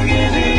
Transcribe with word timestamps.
Never 0.00 0.30
give 0.30 0.49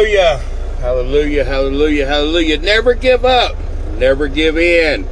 Hallelujah. 0.00 0.38
Hallelujah, 0.78 1.44
hallelujah, 1.44 2.06
hallelujah. 2.06 2.56
Never 2.56 2.94
give 2.94 3.26
up. 3.26 3.54
Never 3.98 4.28
give 4.28 4.56
in. 4.56 5.06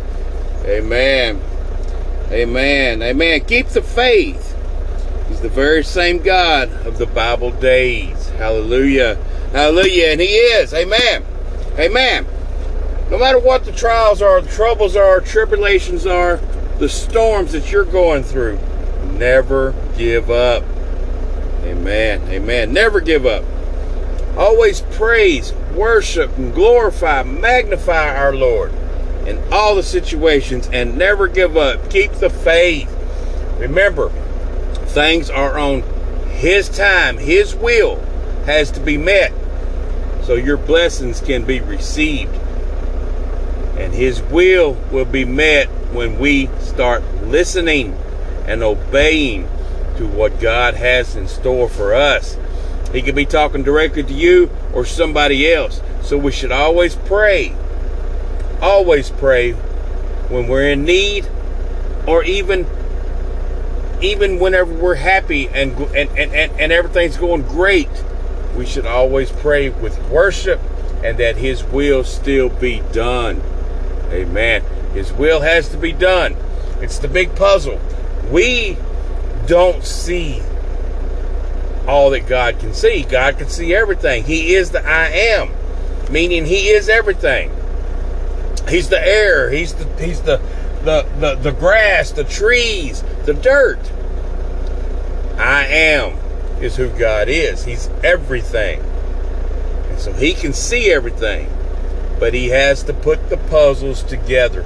Amen. 0.64 1.42
Amen. 2.30 3.02
Amen. 3.02 3.44
Keep 3.44 3.68
the 3.68 3.82
faith. 3.82 4.56
He's 5.28 5.42
the 5.42 5.50
very 5.50 5.84
same 5.84 6.22
God 6.22 6.70
of 6.86 6.96
the 6.96 7.04
Bible 7.04 7.50
days. 7.50 8.30
Hallelujah. 8.30 9.16
Hallelujah. 9.52 10.06
And 10.06 10.22
He 10.22 10.28
is. 10.28 10.72
Amen. 10.72 11.22
Amen. 11.78 12.26
No 13.10 13.18
matter 13.18 13.38
what 13.38 13.66
the 13.66 13.72
trials 13.72 14.22
are, 14.22 14.40
the 14.40 14.50
troubles 14.50 14.96
are, 14.96 15.20
tribulations 15.20 16.06
are, 16.06 16.38
the 16.78 16.88
storms 16.88 17.52
that 17.52 17.70
you're 17.70 17.84
going 17.84 18.22
through, 18.22 18.58
never 19.18 19.74
give 19.98 20.30
up. 20.30 20.64
Amen. 21.64 22.22
Amen. 22.30 22.72
Never 22.72 23.00
give 23.02 23.26
up. 23.26 23.44
Always 24.36 24.82
praise, 24.82 25.52
worship, 25.74 26.36
and 26.38 26.54
glorify, 26.54 27.22
magnify 27.22 28.16
our 28.16 28.34
Lord 28.34 28.72
in 29.26 29.42
all 29.52 29.74
the 29.74 29.82
situations 29.82 30.68
and 30.72 30.96
never 30.96 31.28
give 31.28 31.56
up. 31.56 31.90
Keep 31.90 32.12
the 32.14 32.30
faith. 32.30 32.90
Remember, 33.58 34.10
things 34.86 35.28
are 35.30 35.58
on 35.58 35.82
His 36.30 36.68
time, 36.68 37.18
His 37.18 37.54
will 37.54 37.96
has 38.46 38.70
to 38.70 38.80
be 38.80 38.96
met 38.96 39.32
so 40.22 40.34
your 40.34 40.56
blessings 40.56 41.20
can 41.20 41.44
be 41.44 41.60
received. 41.60 42.34
And 43.78 43.94
His 43.94 44.22
will 44.22 44.74
will 44.90 45.04
be 45.04 45.24
met 45.24 45.68
when 45.92 46.18
we 46.18 46.48
start 46.58 47.02
listening 47.24 47.94
and 48.46 48.62
obeying 48.62 49.48
to 49.96 50.06
what 50.06 50.40
God 50.40 50.74
has 50.74 51.16
in 51.16 51.28
store 51.28 51.68
for 51.68 51.94
us. 51.94 52.36
He 52.92 53.02
could 53.02 53.14
be 53.14 53.26
talking 53.26 53.62
directly 53.62 54.02
to 54.02 54.12
you 54.12 54.50
or 54.72 54.84
somebody 54.84 55.52
else. 55.52 55.80
So 56.02 56.16
we 56.16 56.32
should 56.32 56.52
always 56.52 56.94
pray. 56.94 57.54
Always 58.60 59.10
pray 59.10 59.52
when 60.28 60.48
we're 60.48 60.70
in 60.70 60.84
need 60.84 61.28
or 62.06 62.24
even 62.24 62.66
even 64.00 64.38
whenever 64.38 64.72
we're 64.72 64.94
happy 64.94 65.48
and 65.48 65.72
and, 65.78 66.10
and, 66.18 66.32
and, 66.32 66.72
everything's 66.72 67.16
going 67.16 67.42
great. 67.42 67.90
We 68.56 68.64
should 68.64 68.86
always 68.86 69.30
pray 69.30 69.68
with 69.68 69.98
worship 70.08 70.60
and 71.02 71.18
that 71.18 71.36
his 71.36 71.64
will 71.64 72.04
still 72.04 72.48
be 72.48 72.82
done. 72.92 73.42
Amen. 74.10 74.62
His 74.94 75.12
will 75.12 75.40
has 75.40 75.68
to 75.70 75.76
be 75.76 75.92
done. 75.92 76.36
It's 76.80 76.98
the 76.98 77.08
big 77.08 77.34
puzzle. 77.36 77.80
We 78.30 78.76
don't 79.46 79.84
see 79.84 80.42
all 81.88 82.10
that 82.10 82.26
God 82.26 82.58
can 82.60 82.74
see. 82.74 83.02
God 83.02 83.38
can 83.38 83.48
see 83.48 83.74
everything. 83.74 84.24
He 84.24 84.54
is 84.54 84.70
the 84.70 84.86
I 84.86 85.06
am, 85.08 85.50
meaning 86.10 86.44
He 86.44 86.68
is 86.68 86.88
everything. 86.88 87.50
He's 88.68 88.90
the 88.90 89.04
air. 89.04 89.50
He's 89.50 89.72
the 89.72 89.84
He's 90.04 90.20
the 90.20 90.36
the 90.84 91.06
the, 91.18 91.34
the 91.36 91.52
grass, 91.52 92.12
the 92.12 92.24
trees, 92.24 93.02
the 93.24 93.32
dirt. 93.32 93.80
I 95.38 95.64
am 95.66 96.18
is 96.62 96.76
who 96.76 96.90
God 96.90 97.28
is. 97.28 97.64
He's 97.64 97.88
everything. 98.04 98.80
And 99.88 99.98
so 99.98 100.12
He 100.12 100.34
can 100.34 100.52
see 100.52 100.92
everything, 100.92 101.48
but 102.20 102.34
He 102.34 102.48
has 102.48 102.82
to 102.84 102.92
put 102.92 103.30
the 103.30 103.38
puzzles 103.38 104.02
together. 104.02 104.62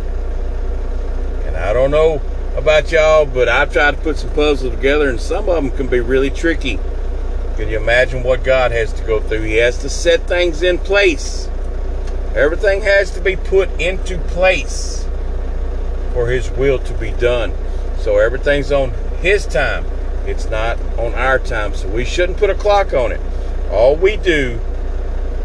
And 1.46 1.56
I 1.56 1.72
don't 1.72 1.92
know 1.92 2.20
about 2.56 2.90
y'all, 2.90 3.26
but 3.26 3.48
I've 3.48 3.72
tried 3.72 3.92
to 3.92 4.00
put 4.02 4.18
some 4.18 4.30
puzzles 4.30 4.74
together, 4.74 5.08
and 5.08 5.20
some 5.20 5.48
of 5.48 5.54
them 5.54 5.70
can 5.70 5.86
be 5.86 6.00
really 6.00 6.30
tricky. 6.30 6.80
Can 7.56 7.68
you 7.68 7.76
imagine 7.76 8.22
what 8.22 8.44
God 8.44 8.70
has 8.72 8.92
to 8.94 9.04
go 9.04 9.20
through? 9.20 9.42
He 9.42 9.56
has 9.56 9.78
to 9.78 9.90
set 9.90 10.26
things 10.26 10.62
in 10.62 10.78
place. 10.78 11.48
Everything 12.34 12.80
has 12.82 13.10
to 13.12 13.20
be 13.20 13.36
put 13.36 13.70
into 13.80 14.18
place 14.18 15.06
for 16.14 16.28
His 16.28 16.50
will 16.50 16.78
to 16.78 16.94
be 16.94 17.10
done. 17.12 17.52
So 17.98 18.18
everything's 18.18 18.72
on 18.72 18.90
His 19.20 19.46
time. 19.46 19.84
It's 20.26 20.48
not 20.48 20.80
on 20.98 21.14
our 21.14 21.38
time. 21.38 21.74
So 21.74 21.88
we 21.88 22.04
shouldn't 22.04 22.38
put 22.38 22.48
a 22.48 22.54
clock 22.54 22.94
on 22.94 23.12
it. 23.12 23.20
All 23.70 23.96
we 23.96 24.16
do 24.16 24.60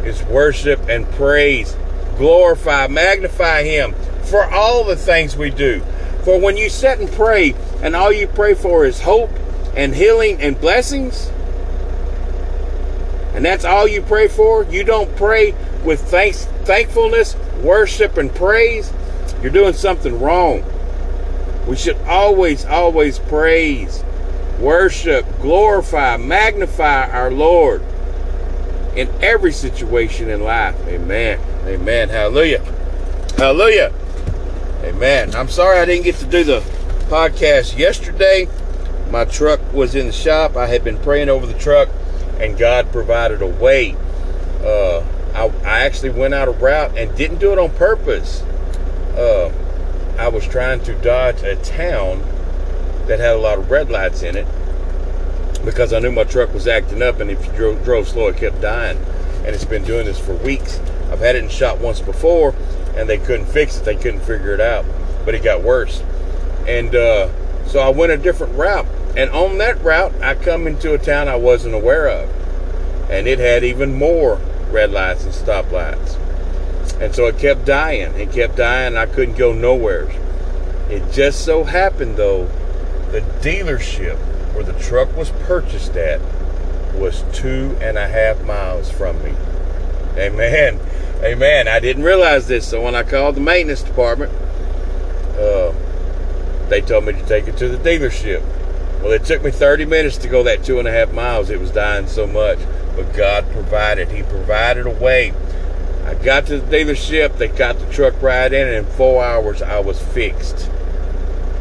is 0.03 0.23
worship 0.23 0.87
and 0.87 1.09
praise, 1.11 1.75
glorify, 2.17 2.87
magnify 2.87 3.63
Him 3.63 3.93
for 4.23 4.43
all 4.43 4.83
the 4.83 4.95
things 4.95 5.35
we 5.35 5.49
do. 5.49 5.81
For 6.23 6.39
when 6.39 6.57
you 6.57 6.69
sit 6.69 6.99
and 6.99 7.11
pray, 7.11 7.53
and 7.81 7.95
all 7.95 8.11
you 8.11 8.27
pray 8.27 8.53
for 8.53 8.85
is 8.85 9.01
hope 9.01 9.29
and 9.75 9.93
healing 9.93 10.41
and 10.41 10.59
blessings, 10.59 11.31
and 13.37 13.45
that's 13.45 13.65
all 13.65 13.87
you 13.87 14.01
pray 14.01 14.27
for, 14.27 14.63
you 14.63 14.83
don't 14.83 15.15
pray 15.15 15.53
with 15.85 16.01
thanks, 16.09 16.45
thankfulness, 16.63 17.35
worship, 17.61 18.17
and 18.17 18.33
praise, 18.33 18.91
you're 19.43 19.51
doing 19.51 19.73
something 19.73 20.19
wrong. 20.19 20.63
We 21.67 21.75
should 21.75 21.97
always, 22.07 22.65
always 22.65 23.19
praise, 23.19 24.03
worship, 24.59 25.23
glorify, 25.39 26.17
magnify 26.17 27.11
our 27.11 27.29
Lord 27.29 27.83
in 28.95 29.07
every 29.21 29.51
situation 29.51 30.31
in 30.31 30.41
life. 30.41 30.75
Amen. 30.87 31.39
Amen. 31.67 32.09
Hallelujah. 32.09 32.63
Hallelujah. 33.37 33.93
Amen. 34.81 35.35
I'm 35.35 35.49
sorry 35.49 35.77
I 35.77 35.85
didn't 35.85 36.05
get 36.05 36.15
to 36.15 36.25
do 36.25 36.43
the 36.43 36.61
podcast 37.07 37.77
yesterday. 37.77 38.49
My 39.11 39.25
truck 39.25 39.61
was 39.71 39.93
in 39.93 40.07
the 40.07 40.11
shop. 40.11 40.55
I 40.57 40.65
had 40.65 40.83
been 40.83 40.97
praying 40.97 41.29
over 41.29 41.45
the 41.45 41.53
truck, 41.59 41.89
and 42.39 42.57
God 42.57 42.91
provided 42.91 43.41
a 43.41 43.47
way. 43.47 43.95
Uh, 44.61 44.99
I, 45.33 45.51
I 45.63 45.79
actually 45.81 46.09
went 46.09 46.33
out 46.33 46.47
a 46.47 46.51
route 46.51 46.97
and 46.97 47.15
didn't 47.15 47.37
do 47.37 47.51
it 47.51 47.59
on 47.59 47.69
purpose. 47.71 48.41
Uh, 49.15 49.51
I 50.17 50.29
was 50.29 50.47
trying 50.47 50.81
to 50.83 50.95
dodge 50.95 51.43
a 51.43 51.55
town 51.57 52.21
that 53.07 53.19
had 53.19 53.35
a 53.35 53.39
lot 53.39 53.57
of 53.57 53.69
red 53.69 53.89
lights 53.89 54.23
in 54.23 54.35
it 54.35 54.47
because 55.63 55.93
I 55.93 55.99
knew 55.99 56.11
my 56.11 56.23
truck 56.23 56.53
was 56.53 56.67
acting 56.67 57.01
up, 57.01 57.19
and 57.19 57.29
if 57.29 57.45
you 57.45 57.51
drove, 57.53 57.83
drove 57.83 58.07
slow, 58.07 58.27
it 58.27 58.37
kept 58.37 58.61
dying. 58.61 58.97
And 59.45 59.47
it's 59.47 59.65
been 59.65 59.83
doing 59.83 60.05
this 60.05 60.19
for 60.19 60.33
weeks. 60.35 60.79
I've 61.11 61.19
had 61.19 61.35
it 61.35 61.43
in 61.43 61.49
shop 61.49 61.79
once 61.79 62.01
before, 62.01 62.55
and 62.95 63.07
they 63.07 63.17
couldn't 63.17 63.47
fix 63.47 63.77
it. 63.77 63.85
They 63.85 63.95
couldn't 63.95 64.21
figure 64.21 64.53
it 64.53 64.61
out, 64.61 64.85
but 65.25 65.35
it 65.35 65.43
got 65.43 65.61
worse. 65.61 66.01
And 66.67 66.95
uh, 66.95 67.29
so 67.65 67.79
I 67.79 67.89
went 67.89 68.11
a 68.11 68.17
different 68.17 68.55
route. 68.55 68.87
And 69.17 69.31
on 69.31 69.57
that 69.57 69.83
route, 69.83 70.13
I 70.21 70.35
come 70.35 70.67
into 70.67 70.93
a 70.93 70.99
town 70.99 71.27
I 71.27 71.37
wasn't 71.37 71.73
aware 71.73 72.07
of, 72.07 72.29
and 73.09 73.27
it 73.27 73.39
had 73.39 73.63
even 73.63 73.95
more 73.95 74.39
red 74.69 74.91
lights 74.91 75.23
and 75.23 75.33
stoplights. 75.33 76.17
And 77.01 77.15
so 77.15 77.25
it 77.25 77.39
kept 77.39 77.65
dying. 77.65 78.13
It 78.13 78.31
kept 78.31 78.55
dying. 78.57 78.89
And 78.89 78.99
I 78.99 79.07
couldn't 79.07 79.35
go 79.35 79.53
nowhere. 79.53 80.07
It 80.89 81.11
just 81.11 81.43
so 81.43 81.63
happened, 81.63 82.15
though, 82.17 82.45
the 83.11 83.21
dealership 83.41 84.17
where 84.53 84.63
the 84.63 84.77
truck 84.79 85.15
was 85.17 85.31
purchased 85.31 85.95
at 85.95 86.21
was 86.93 87.23
two 87.33 87.75
and 87.81 87.97
a 87.97 88.07
half 88.07 88.43
miles 88.43 88.91
from 88.91 89.23
me. 89.23 89.33
Amen. 90.15 90.79
Amen. 91.23 91.67
I 91.67 91.79
didn't 91.79 92.03
realize 92.03 92.47
this, 92.47 92.67
so 92.67 92.83
when 92.83 92.93
I 92.93 93.01
called 93.01 93.33
the 93.33 93.41
maintenance 93.41 93.81
department, 93.81 94.31
uh, 95.39 95.73
they 96.69 96.81
told 96.81 97.05
me 97.05 97.13
to 97.13 97.25
take 97.25 97.47
it 97.47 97.57
to 97.57 97.67
the 97.67 97.77
dealership. 97.77 98.43
Well, 99.01 99.11
it 99.11 99.25
took 99.25 99.43
me 99.43 99.51
30 99.51 99.85
minutes 99.85 100.17
to 100.17 100.27
go 100.27 100.43
that 100.43 100.63
two 100.63 100.79
and 100.79 100.87
a 100.87 100.91
half 100.91 101.11
miles. 101.13 101.49
It 101.49 101.59
was 101.59 101.71
dying 101.71 102.07
so 102.07 102.25
much. 102.27 102.59
But 102.95 103.13
God 103.13 103.49
provided. 103.51 104.09
He 104.09 104.23
provided 104.23 104.87
a 104.87 104.91
way. 104.91 105.33
I 106.05 106.15
got 106.15 106.47
to 106.47 106.59
the 106.59 106.77
dealership. 106.77 107.37
They 107.37 107.47
got 107.47 107.77
the 107.77 107.91
truck 107.91 108.21
right 108.21 108.51
in, 108.51 108.67
and 108.67 108.77
in 108.77 108.85
four 108.85 109.23
hours, 109.23 109.61
I 109.61 109.79
was 109.79 110.01
fixed. 110.01 110.69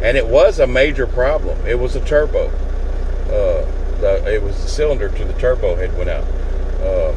And 0.03 0.17
it 0.17 0.27
was 0.27 0.59
a 0.59 0.67
major 0.67 1.07
problem. 1.07 1.67
It 1.67 1.79
was 1.79 1.97
a 1.97 2.05
turbo. 2.05 2.49
Uh, 3.27 3.67
the, 4.01 4.23
it 4.33 4.43
was 4.43 4.63
the 4.63 4.69
cylinder 4.69 5.09
to 5.09 5.25
the 5.25 5.33
turbo 5.35 5.75
had 5.77 5.97
went 5.99 6.09
out. 6.09 6.25
Uh, 6.81 7.15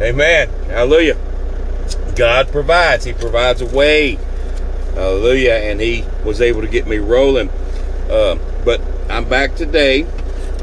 amen. 0.00 0.48
Hallelujah. 0.64 1.16
God 2.16 2.48
provides. 2.48 3.04
He 3.04 3.12
provides 3.12 3.60
a 3.60 3.66
way. 3.66 4.18
Hallelujah. 4.94 5.52
And 5.52 5.80
He 5.80 6.04
was 6.24 6.40
able 6.40 6.62
to 6.62 6.68
get 6.68 6.86
me 6.86 6.98
rolling. 6.98 7.48
Uh, 8.10 8.38
but 8.64 8.80
I'm 9.08 9.28
back 9.28 9.54
today. 9.54 10.04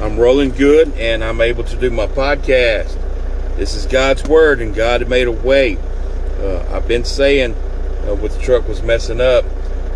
I'm 0.01 0.19
rolling 0.19 0.50
good 0.50 0.92
and 0.95 1.24
I'm 1.24 1.40
able 1.40 1.63
to 1.63 1.78
do 1.78 1.90
my 1.90 2.07
podcast. 2.07 2.98
This 3.56 3.74
is 3.74 3.86
God's 3.86 4.24
Word 4.25 4.62
and 4.62 4.75
God 4.75 5.07
made 5.07 5.28
a 5.28 5.31
way. 5.31 5.78
Uh, 6.40 6.66
I've 6.69 6.86
been 6.86 7.06
saying 7.06 7.56
uh, 8.06 8.16
with 8.16 8.36
the 8.36 8.44
truck 8.44 8.68
was 8.68 8.84
messing 8.84 9.22
up 9.22 9.45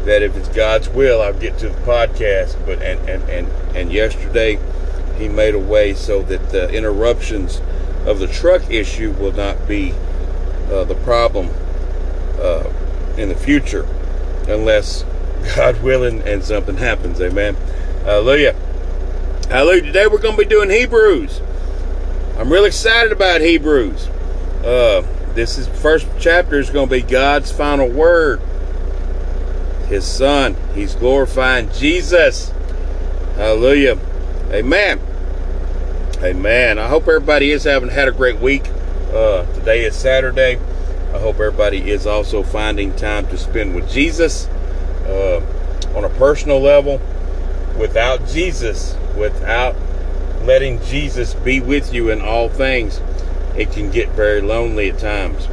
that 0.05 0.23
if 0.23 0.37
it's 0.37 0.47
God's 0.47 0.87
will, 0.87 1.21
I'll 1.21 1.33
get 1.33 1.57
to 1.57 1.67
the 1.67 1.81
podcast. 1.81 2.65
But 2.65 2.81
and 2.81 3.09
and 3.09 3.29
and, 3.29 3.47
and 3.75 3.91
yesterday 3.91 4.57
he 5.17 5.27
made 5.27 5.53
a 5.53 5.59
way 5.59 5.93
so 5.93 6.23
that 6.23 6.49
the 6.49 6.73
interruptions 6.73 7.61
of 8.05 8.19
the 8.19 8.27
truck 8.27 8.71
issue 8.71 9.11
will 9.11 9.33
not 9.33 9.67
be 9.67 9.91
uh, 10.71 10.85
the 10.85 10.95
problem 11.03 11.49
uh, 12.39 12.63
in 13.17 13.27
the 13.27 13.35
future 13.35 13.85
unless 14.47 15.03
God 15.55 15.83
willing 15.83 16.21
and 16.21 16.41
something 16.45 16.77
happens. 16.77 17.19
Amen. 17.19 17.57
Hallelujah. 18.07 18.53
Hallelujah. 19.49 19.81
Today 19.81 20.07
we're 20.07 20.21
going 20.21 20.37
to 20.37 20.41
be 20.41 20.47
doing 20.47 20.69
Hebrews. 20.69 21.41
I'm 22.37 22.49
really 22.49 22.67
excited 22.67 23.11
about 23.11 23.41
Hebrews. 23.41 24.07
Uh, 24.63 25.05
this 25.33 25.57
is 25.57 25.67
first 25.67 26.07
chapter 26.17 26.57
is 26.57 26.69
going 26.69 26.87
to 26.87 26.95
be 26.95 27.01
God's 27.01 27.51
final 27.51 27.89
word. 27.89 28.39
His 29.89 30.05
Son. 30.05 30.55
He's 30.73 30.95
glorifying 30.95 31.69
Jesus. 31.73 32.53
Hallelujah. 33.35 33.99
Amen. 34.51 35.01
Amen. 36.19 36.79
I 36.79 36.87
hope 36.87 37.09
everybody 37.09 37.51
is 37.51 37.65
having 37.65 37.89
had 37.89 38.07
a 38.07 38.13
great 38.13 38.39
week. 38.39 38.69
Uh, 39.11 39.45
today 39.55 39.83
is 39.83 39.97
Saturday. 39.97 40.55
I 41.13 41.19
hope 41.19 41.41
everybody 41.41 41.91
is 41.91 42.07
also 42.07 42.41
finding 42.41 42.95
time 42.95 43.27
to 43.27 43.37
spend 43.37 43.75
with 43.75 43.91
Jesus 43.91 44.47
uh, 45.07 45.45
on 45.93 46.05
a 46.05 46.09
personal 46.11 46.61
level. 46.61 47.01
Without 47.77 48.27
Jesus, 48.27 48.95
without 49.15 49.75
letting 50.43 50.81
Jesus 50.83 51.33
be 51.33 51.59
with 51.59 51.93
you 51.93 52.09
in 52.09 52.21
all 52.21 52.49
things, 52.49 53.01
it 53.55 53.71
can 53.71 53.91
get 53.91 54.09
very 54.09 54.41
lonely 54.41 54.89
at 54.89 54.99
times. 54.99 55.47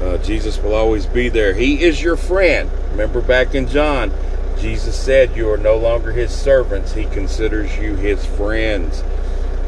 Uh, 0.00 0.18
Jesus 0.18 0.58
will 0.58 0.74
always 0.74 1.06
be 1.06 1.28
there. 1.28 1.54
He 1.54 1.82
is 1.82 2.02
your 2.02 2.16
friend. 2.16 2.70
Remember 2.90 3.20
back 3.20 3.54
in 3.54 3.68
John, 3.68 4.12
Jesus 4.58 4.98
said, 4.98 5.36
You 5.36 5.50
are 5.50 5.58
no 5.58 5.76
longer 5.76 6.12
his 6.12 6.30
servants. 6.30 6.92
He 6.92 7.04
considers 7.04 7.76
you 7.78 7.96
his 7.96 8.24
friends. 8.24 9.02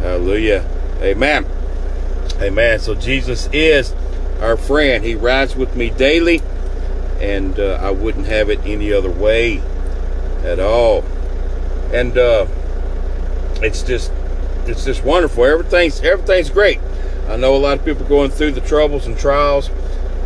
Hallelujah. 0.00 0.66
Amen. 1.00 1.46
Amen. 2.40 2.78
So 2.78 2.94
Jesus 2.94 3.48
is 3.52 3.94
our 4.40 4.56
friend. 4.56 5.04
He 5.04 5.14
rides 5.14 5.54
with 5.54 5.76
me 5.76 5.90
daily, 5.90 6.42
and 7.20 7.58
uh, 7.58 7.78
I 7.80 7.90
wouldn't 7.90 8.26
have 8.26 8.50
it 8.50 8.60
any 8.64 8.92
other 8.92 9.10
way 9.10 9.62
at 10.42 10.58
all. 10.58 11.04
And 11.92 12.16
uh, 12.16 12.46
it's 13.62 13.82
just 13.82 14.12
it's 14.66 14.84
just 14.84 15.04
wonderful. 15.04 15.44
Everything's 15.44 16.00
everything's 16.00 16.50
great. 16.50 16.80
I 17.28 17.36
know 17.36 17.54
a 17.54 17.58
lot 17.58 17.78
of 17.78 17.84
people 17.84 18.04
going 18.06 18.30
through 18.30 18.52
the 18.52 18.60
troubles 18.60 19.06
and 19.06 19.18
trials, 19.18 19.70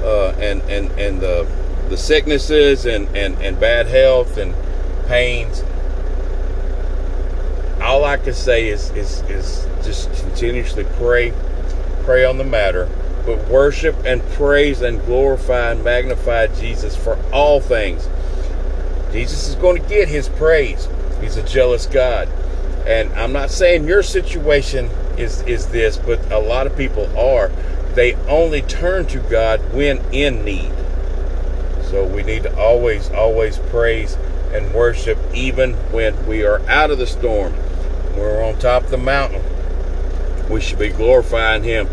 uh, 0.02 0.36
and 0.38 0.62
and 0.62 0.90
and 0.92 1.20
the 1.20 1.46
the 1.88 1.96
sicknesses 1.96 2.84
and, 2.86 3.08
and, 3.16 3.38
and 3.40 3.58
bad 3.60 3.86
health 3.86 4.36
and 4.38 4.54
pains. 5.06 5.62
All 7.80 8.04
I 8.04 8.16
can 8.16 8.34
say 8.34 8.68
is, 8.68 8.90
is, 8.90 9.22
is 9.22 9.66
just 9.84 10.12
continuously 10.22 10.84
pray, 10.96 11.32
pray 12.02 12.24
on 12.24 12.38
the 12.38 12.44
matter, 12.44 12.88
but 13.24 13.46
worship 13.48 13.94
and 14.04 14.22
praise 14.30 14.82
and 14.82 15.04
glorify 15.06 15.72
and 15.72 15.84
magnify 15.84 16.48
Jesus 16.48 16.96
for 16.96 17.18
all 17.32 17.60
things. 17.60 18.08
Jesus 19.12 19.48
is 19.48 19.54
going 19.54 19.80
to 19.80 19.88
get 19.88 20.08
his 20.08 20.28
praise. 20.28 20.88
He's 21.20 21.36
a 21.36 21.42
jealous 21.42 21.86
God. 21.86 22.28
And 22.86 23.12
I'm 23.14 23.32
not 23.32 23.50
saying 23.50 23.86
your 23.86 24.02
situation 24.02 24.90
is, 25.18 25.42
is 25.42 25.66
this, 25.66 25.96
but 25.96 26.20
a 26.30 26.38
lot 26.38 26.66
of 26.66 26.76
people 26.76 27.06
are. 27.18 27.50
They 27.94 28.14
only 28.26 28.62
turn 28.62 29.06
to 29.06 29.18
God 29.18 29.60
when 29.72 29.98
in 30.12 30.44
need. 30.44 30.72
So 31.90 32.04
we 32.06 32.22
need 32.22 32.42
to 32.44 32.58
always, 32.58 33.10
always 33.10 33.58
praise 33.58 34.16
and 34.52 34.72
worship 34.74 35.18
even 35.34 35.74
when 35.92 36.26
we 36.26 36.44
are 36.44 36.60
out 36.68 36.90
of 36.90 36.98
the 36.98 37.06
storm. 37.06 37.54
We're 38.16 38.42
on 38.42 38.58
top 38.58 38.84
of 38.84 38.90
the 38.90 38.98
mountain. 38.98 39.42
We 40.50 40.60
should 40.60 40.78
be 40.78 40.88
glorifying 40.88 41.62
Him, 41.62 41.88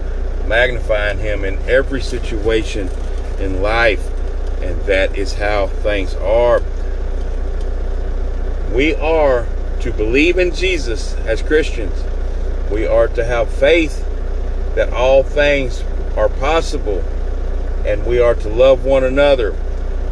magnifying 0.47 1.19
Him 1.19 1.43
in 1.43 1.57
every 1.69 2.01
situation 2.01 2.89
in 3.39 3.61
life. 3.61 4.09
And 4.61 4.81
that 4.83 5.17
is 5.17 5.33
how 5.33 5.67
things 5.67 6.15
are. 6.15 6.62
We 8.73 8.95
are 8.95 9.47
to 9.81 9.91
believe 9.91 10.39
in 10.39 10.53
Jesus 10.53 11.13
as 11.15 11.41
Christians. 11.41 12.03
We 12.71 12.87
are 12.87 13.07
to 13.09 13.23
have 13.23 13.49
faith 13.49 14.03
that 14.75 14.91
all 14.91 15.21
things 15.21 15.83
are 16.17 16.29
possible. 16.29 17.03
And 17.85 18.05
we 18.05 18.19
are 18.19 18.33
to 18.35 18.49
love 18.49 18.83
one 18.83 19.03
another 19.03 19.55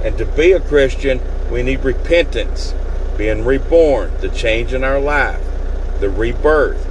and 0.03 0.17
to 0.17 0.25
be 0.25 0.51
a 0.51 0.59
Christian, 0.59 1.21
we 1.51 1.61
need 1.61 1.83
repentance, 1.83 2.73
being 3.17 3.45
reborn, 3.45 4.11
the 4.19 4.29
change 4.29 4.73
in 4.73 4.83
our 4.83 4.99
life, 4.99 5.43
the 5.99 6.09
rebirth. 6.09 6.87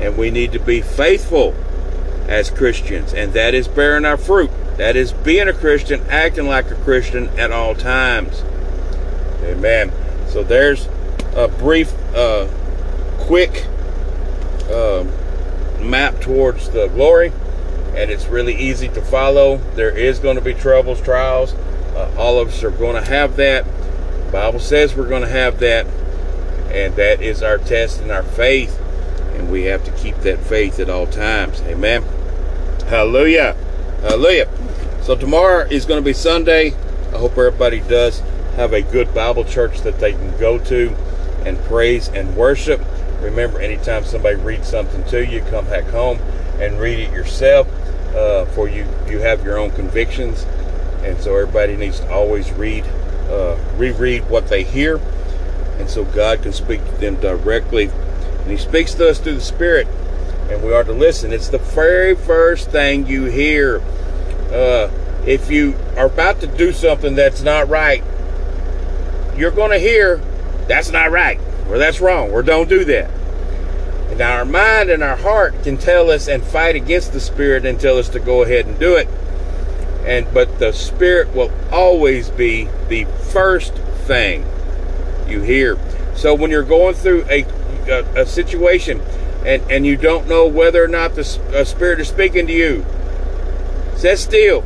And 0.00 0.16
we 0.16 0.30
need 0.30 0.52
to 0.52 0.58
be 0.58 0.80
faithful 0.80 1.54
as 2.26 2.50
Christians, 2.50 3.14
and 3.14 3.32
that 3.34 3.54
is 3.54 3.68
bearing 3.68 4.04
our 4.04 4.16
fruit. 4.16 4.50
That 4.78 4.96
is 4.96 5.12
being 5.12 5.46
a 5.46 5.52
Christian, 5.52 6.04
acting 6.08 6.46
like 6.46 6.70
a 6.70 6.74
Christian 6.74 7.28
at 7.38 7.52
all 7.52 7.76
times. 7.76 8.42
Amen. 9.42 9.92
So 10.34 10.42
there's 10.42 10.88
a 11.36 11.46
brief, 11.46 11.94
uh, 12.12 12.48
quick 13.20 13.66
uh, 14.68 15.04
map 15.80 16.20
towards 16.20 16.70
the 16.70 16.88
glory, 16.88 17.32
and 17.94 18.10
it's 18.10 18.26
really 18.26 18.56
easy 18.56 18.88
to 18.88 19.00
follow. 19.00 19.58
There 19.76 19.96
is 19.96 20.18
going 20.18 20.34
to 20.34 20.42
be 20.42 20.52
troubles, 20.52 21.00
trials 21.00 21.54
uh, 21.94 22.12
all 22.18 22.40
of 22.40 22.48
us 22.48 22.64
are 22.64 22.72
going 22.72 22.96
to 22.96 23.08
have 23.08 23.36
that. 23.36 23.64
The 23.64 24.32
Bible 24.32 24.58
says 24.58 24.96
we're 24.96 25.08
going 25.08 25.22
to 25.22 25.28
have 25.28 25.60
that, 25.60 25.86
and 26.72 26.96
that 26.96 27.22
is 27.22 27.40
our 27.40 27.58
test 27.58 28.00
and 28.00 28.10
our 28.10 28.24
faith, 28.24 28.76
and 29.34 29.52
we 29.52 29.62
have 29.66 29.84
to 29.84 29.92
keep 29.92 30.16
that 30.22 30.40
faith 30.40 30.80
at 30.80 30.90
all 30.90 31.06
times. 31.06 31.60
Amen. 31.62 32.02
Hallelujah. 32.88 33.54
Hallelujah. 34.00 34.48
So 35.02 35.14
tomorrow 35.14 35.68
is 35.68 35.84
going 35.84 36.02
to 36.02 36.04
be 36.04 36.12
Sunday. 36.12 36.74
I 37.12 37.18
hope 37.18 37.38
everybody 37.38 37.78
does 37.78 38.20
have 38.56 38.72
a 38.72 38.82
good 38.82 39.12
Bible 39.14 39.44
church 39.44 39.80
that 39.82 39.98
they 40.00 40.12
can 40.12 40.36
go 40.38 40.58
to 40.58 40.94
and 41.44 41.58
praise 41.64 42.08
and 42.08 42.36
worship. 42.36 42.80
Remember, 43.20 43.60
anytime 43.60 44.04
somebody 44.04 44.36
reads 44.36 44.68
something 44.68 45.04
to 45.04 45.24
you, 45.24 45.40
come 45.42 45.66
back 45.66 45.84
home 45.84 46.18
and 46.60 46.78
read 46.78 46.98
it 46.98 47.12
yourself. 47.12 47.68
Uh, 48.14 48.44
for 48.46 48.68
you, 48.68 48.86
you 49.08 49.18
have 49.18 49.44
your 49.44 49.58
own 49.58 49.70
convictions 49.72 50.46
and 51.04 51.20
so 51.20 51.36
everybody 51.36 51.76
needs 51.76 52.00
to 52.00 52.10
always 52.10 52.50
read, 52.52 52.84
uh, 53.28 53.58
reread 53.76 54.28
what 54.30 54.48
they 54.48 54.64
hear, 54.64 55.00
And 55.78 55.90
so 55.90 56.04
God 56.04 56.42
can 56.42 56.52
speak 56.52 56.84
to 56.84 56.92
them 56.92 57.16
directly. 57.16 57.90
And 58.40 58.50
He 58.50 58.56
speaks 58.56 58.94
to 58.94 59.10
us 59.10 59.18
through 59.18 59.34
the 59.34 59.40
Spirit, 59.40 59.86
and 60.48 60.62
we 60.62 60.72
are 60.72 60.84
to 60.84 60.92
listen. 60.92 61.32
It's 61.32 61.48
the 61.48 61.58
very 61.58 62.14
first 62.14 62.70
thing 62.70 63.06
you 63.06 63.24
hear. 63.24 63.82
Uh, 64.52 64.90
if 65.26 65.50
you 65.50 65.74
are 65.96 66.06
about 66.06 66.40
to 66.40 66.46
do 66.46 66.72
something 66.72 67.16
that's 67.16 67.42
not 67.42 67.68
right, 67.68 68.04
you're 69.36 69.50
going 69.50 69.70
to 69.70 69.78
hear 69.78 70.20
that's 70.66 70.90
not 70.90 71.10
right, 71.10 71.38
or 71.68 71.78
that's 71.78 72.00
wrong, 72.00 72.30
or 72.30 72.42
don't 72.42 72.68
do 72.68 72.84
that. 72.86 73.10
And 74.10 74.20
our 74.20 74.44
mind 74.44 74.90
and 74.90 75.02
our 75.02 75.16
heart 75.16 75.62
can 75.62 75.76
tell 75.76 76.10
us 76.10 76.28
and 76.28 76.42
fight 76.42 76.76
against 76.76 77.12
the 77.12 77.20
Spirit 77.20 77.66
and 77.66 77.80
tell 77.80 77.98
us 77.98 78.08
to 78.10 78.20
go 78.20 78.42
ahead 78.42 78.66
and 78.66 78.78
do 78.78 78.96
it. 78.96 79.08
And 80.06 80.32
but 80.32 80.58
the 80.58 80.72
Spirit 80.72 81.34
will 81.34 81.50
always 81.72 82.30
be 82.30 82.68
the 82.88 83.06
first 83.32 83.74
thing 84.06 84.46
you 85.26 85.40
hear. 85.40 85.78
So 86.14 86.34
when 86.34 86.50
you're 86.50 86.62
going 86.62 86.94
through 86.94 87.24
a, 87.28 87.44
a, 87.88 88.22
a 88.22 88.26
situation 88.26 89.00
and, 89.44 89.62
and 89.70 89.84
you 89.84 89.96
don't 89.96 90.28
know 90.28 90.46
whether 90.46 90.84
or 90.84 90.88
not 90.88 91.14
the 91.14 91.24
Spirit 91.24 92.00
is 92.00 92.08
speaking 92.08 92.46
to 92.46 92.52
you, 92.52 92.84
sit 93.96 94.18
still. 94.18 94.62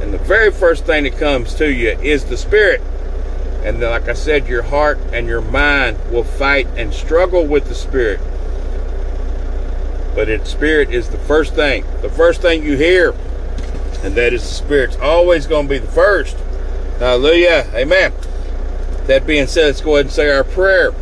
And 0.00 0.12
the 0.12 0.18
very 0.18 0.50
first 0.50 0.84
thing 0.84 1.04
that 1.04 1.16
comes 1.16 1.54
to 1.54 1.72
you 1.72 1.90
is 1.90 2.24
the 2.26 2.36
Spirit. 2.36 2.82
And 3.62 3.80
like 3.80 4.08
I 4.08 4.14
said, 4.14 4.48
your 4.48 4.62
heart 4.62 4.98
and 5.12 5.26
your 5.26 5.42
mind 5.42 5.98
will 6.10 6.24
fight 6.24 6.66
and 6.76 6.94
struggle 6.94 7.46
with 7.46 7.66
the 7.66 7.74
Spirit. 7.74 8.20
But 10.14 10.28
its 10.28 10.50
Spirit 10.50 10.90
is 10.90 11.10
the 11.10 11.18
first 11.18 11.54
thing. 11.54 11.84
The 12.00 12.10
first 12.10 12.40
thing 12.42 12.64
you 12.64 12.76
hear. 12.76 13.14
And 14.02 14.14
that 14.14 14.32
is 14.32 14.42
the 14.42 14.54
Spirit's 14.54 14.96
always 14.96 15.46
going 15.46 15.66
to 15.68 15.70
be 15.70 15.78
the 15.78 15.86
first. 15.86 16.36
Hallelujah. 16.98 17.70
Amen. 17.74 18.12
That 19.06 19.26
being 19.26 19.46
said, 19.46 19.66
let's 19.66 19.80
go 19.80 19.96
ahead 19.96 20.06
and 20.06 20.14
say 20.14 20.30
our 20.30 20.44
prayer. 20.44 20.92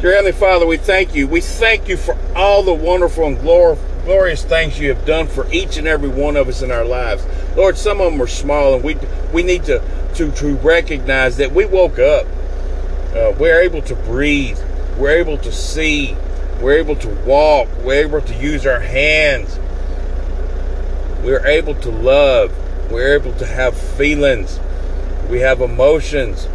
Dear 0.00 0.16
Heavenly 0.16 0.32
Father, 0.32 0.66
we 0.66 0.76
thank 0.76 1.14
you. 1.14 1.26
We 1.26 1.40
thank 1.40 1.88
you 1.88 1.96
for 1.96 2.18
all 2.36 2.62
the 2.62 2.74
wonderful 2.74 3.26
and 3.26 3.40
glorious 3.40 4.44
things 4.44 4.78
you 4.78 4.90
have 4.90 5.06
done 5.06 5.26
for 5.26 5.50
each 5.50 5.78
and 5.78 5.88
every 5.88 6.10
one 6.10 6.36
of 6.36 6.46
us 6.46 6.60
in 6.60 6.70
our 6.70 6.84
lives. 6.84 7.24
Lord, 7.56 7.76
some 7.76 8.00
of 8.00 8.12
them 8.12 8.20
are 8.20 8.26
small, 8.26 8.74
and 8.74 8.84
we 8.84 8.96
we 9.32 9.42
need 9.42 9.64
to 9.64 9.82
to, 10.14 10.30
to 10.32 10.56
recognize 10.56 11.36
that 11.38 11.52
we 11.52 11.64
woke 11.64 11.98
up. 11.98 12.26
Uh, 13.14 13.32
we're 13.38 13.60
able 13.60 13.82
to 13.82 13.94
breathe. 13.94 14.58
We're 14.98 15.18
able 15.18 15.38
to 15.38 15.52
see. 15.52 16.16
We're 16.60 16.78
able 16.78 16.96
to 16.96 17.08
walk. 17.08 17.68
We're 17.82 18.04
able 18.04 18.20
to 18.20 18.34
use 18.34 18.66
our 18.66 18.80
hands. 18.80 19.58
We're 21.22 21.46
able 21.46 21.74
to 21.76 21.90
love. 21.90 22.52
We're 22.90 23.14
able 23.14 23.32
to 23.34 23.46
have 23.46 23.76
feelings. 23.76 24.60
We 25.28 25.40
have 25.40 25.60
emotions 25.60 26.48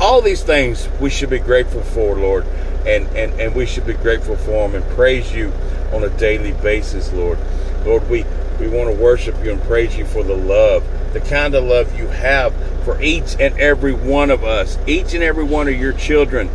all 0.00 0.20
these 0.20 0.42
things 0.42 0.88
we 1.00 1.10
should 1.10 1.30
be 1.30 1.38
grateful 1.38 1.82
for, 1.82 2.16
Lord, 2.16 2.44
and, 2.86 3.06
and, 3.16 3.40
and 3.40 3.54
we 3.54 3.66
should 3.66 3.86
be 3.86 3.94
grateful 3.94 4.36
for 4.36 4.68
them 4.68 4.74
and 4.80 4.84
praise 4.94 5.34
you 5.34 5.52
on 5.92 6.04
a 6.04 6.10
daily 6.10 6.52
basis, 6.52 7.12
Lord. 7.12 7.38
Lord, 7.84 8.08
we, 8.10 8.24
we 8.58 8.68
want 8.68 8.94
to 8.94 9.02
worship 9.02 9.36
you 9.44 9.52
and 9.52 9.62
praise 9.62 9.96
you 9.96 10.04
for 10.04 10.22
the 10.22 10.36
love, 10.36 10.84
the 11.12 11.20
kind 11.20 11.54
of 11.54 11.64
love 11.64 11.98
you 11.98 12.06
have 12.08 12.54
for 12.84 13.00
each 13.02 13.36
and 13.40 13.58
every 13.58 13.92
one 13.92 14.30
of 14.30 14.44
us, 14.44 14.78
each 14.86 15.14
and 15.14 15.22
every 15.22 15.44
one 15.44 15.68
of 15.68 15.74
your 15.74 15.92
children. 15.92 16.48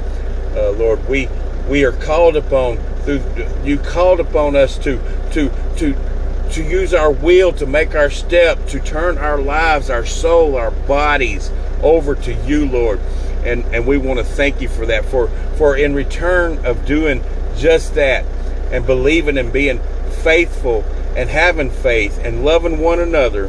Uh, 0.56 0.72
Lord, 0.72 1.08
we 1.08 1.30
we 1.70 1.86
are 1.86 1.92
called 1.92 2.36
upon 2.36 2.78
through 3.04 3.22
you 3.64 3.78
called 3.78 4.20
upon 4.20 4.56
us 4.56 4.78
to 4.80 5.00
to 5.32 5.52
to 5.78 5.96
to 6.52 6.64
use 6.64 6.94
our 6.94 7.12
will 7.12 7.54
to 7.54 7.66
make 7.66 7.96
our 7.96 8.10
step, 8.10 8.68
to 8.68 8.80
turn 8.80 9.18
our 9.18 9.40
lives, 9.40 9.90
our 9.90 10.06
soul, 10.06 10.58
our 10.58 10.72
bodies 10.72 11.52
over 11.82 12.16
to 12.16 12.34
you, 12.46 12.68
Lord 12.68 13.00
and 13.44 13.64
and 13.74 13.88
we 13.88 13.98
want 13.98 14.20
to 14.20 14.26
thank 14.26 14.62
you 14.62 14.68
for 14.68 14.86
that 14.86 15.06
for 15.06 15.28
for 15.58 15.76
in 15.76 15.94
return 15.94 16.64
of 16.66 16.86
doing 16.86 17.24
just 17.58 17.96
that 17.96 18.26
and 18.72 18.86
believing 18.86 19.38
and 19.38 19.52
being 19.52 19.80
faithful 20.24 20.84
and 21.16 21.30
having 21.30 21.70
faith 21.70 22.20
and 22.24 22.44
loving 22.44 22.80
one 22.80 23.00
another 23.00 23.48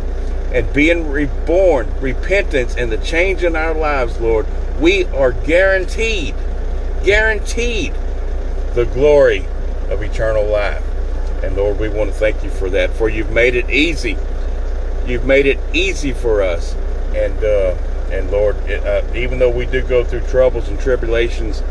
and 0.52 0.72
being 0.72 1.10
reborn 1.10 1.88
repentance 2.00 2.74
and 2.76 2.92
the 2.92 2.98
change 2.98 3.42
in 3.42 3.56
our 3.56 3.74
lives 3.74 4.20
lord 4.20 4.46
we 4.80 5.04
are 5.06 5.32
guaranteed 5.32 6.34
guaranteed 7.04 7.92
the 8.74 8.86
glory 8.86 9.46
of 9.90 10.02
eternal 10.02 10.44
life. 10.44 10.82
And 11.42 11.56
lord 11.56 11.78
we 11.78 11.88
want 11.88 12.10
to 12.10 12.16
thank 12.16 12.42
you 12.42 12.50
for 12.50 12.70
that 12.70 12.90
for 12.90 13.08
you've 13.08 13.30
made 13.30 13.54
it 13.54 13.68
easy. 13.70 14.16
You've 15.06 15.26
made 15.26 15.46
it 15.46 15.58
easy 15.72 16.12
for 16.12 16.42
us. 16.42 16.74
And 17.14 17.44
uh 17.44 17.76
and 18.12 18.30
Lord, 18.30 18.56
uh, 18.70 19.02
even 19.14 19.38
though 19.38 19.48
we 19.48 19.64
do 19.64 19.80
go 19.80 20.04
through 20.04 20.20
troubles 20.26 20.68
and 20.68 20.78
tribulations, 20.78 21.62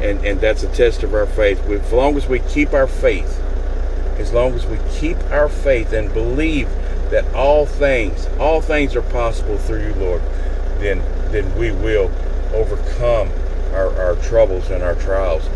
and, 0.00 0.24
and 0.24 0.40
that's 0.40 0.62
a 0.62 0.68
test 0.72 1.02
of 1.02 1.12
our 1.12 1.26
faith, 1.26 1.62
we, 1.66 1.76
as 1.76 1.92
long 1.92 2.16
as 2.16 2.26
we 2.26 2.38
keep 2.38 2.72
our 2.72 2.86
faith, 2.86 3.38
as 4.18 4.32
long 4.32 4.54
as 4.54 4.66
we 4.66 4.78
keep 4.90 5.18
our 5.30 5.48
faith 5.48 5.92
and 5.92 6.12
believe 6.12 6.68
that 7.10 7.32
all 7.34 7.66
things, 7.66 8.28
all 8.38 8.60
things 8.60 8.94
are 8.94 9.02
possible 9.02 9.58
through 9.58 9.86
you, 9.88 9.94
Lord, 9.94 10.22
then 10.78 11.02
then 11.30 11.56
we 11.56 11.70
will 11.70 12.10
overcome 12.52 13.30
our, 13.72 13.96
our 14.00 14.16
troubles 14.16 14.70
and 14.70 14.82
our 14.82 14.96
trials. 14.96 15.46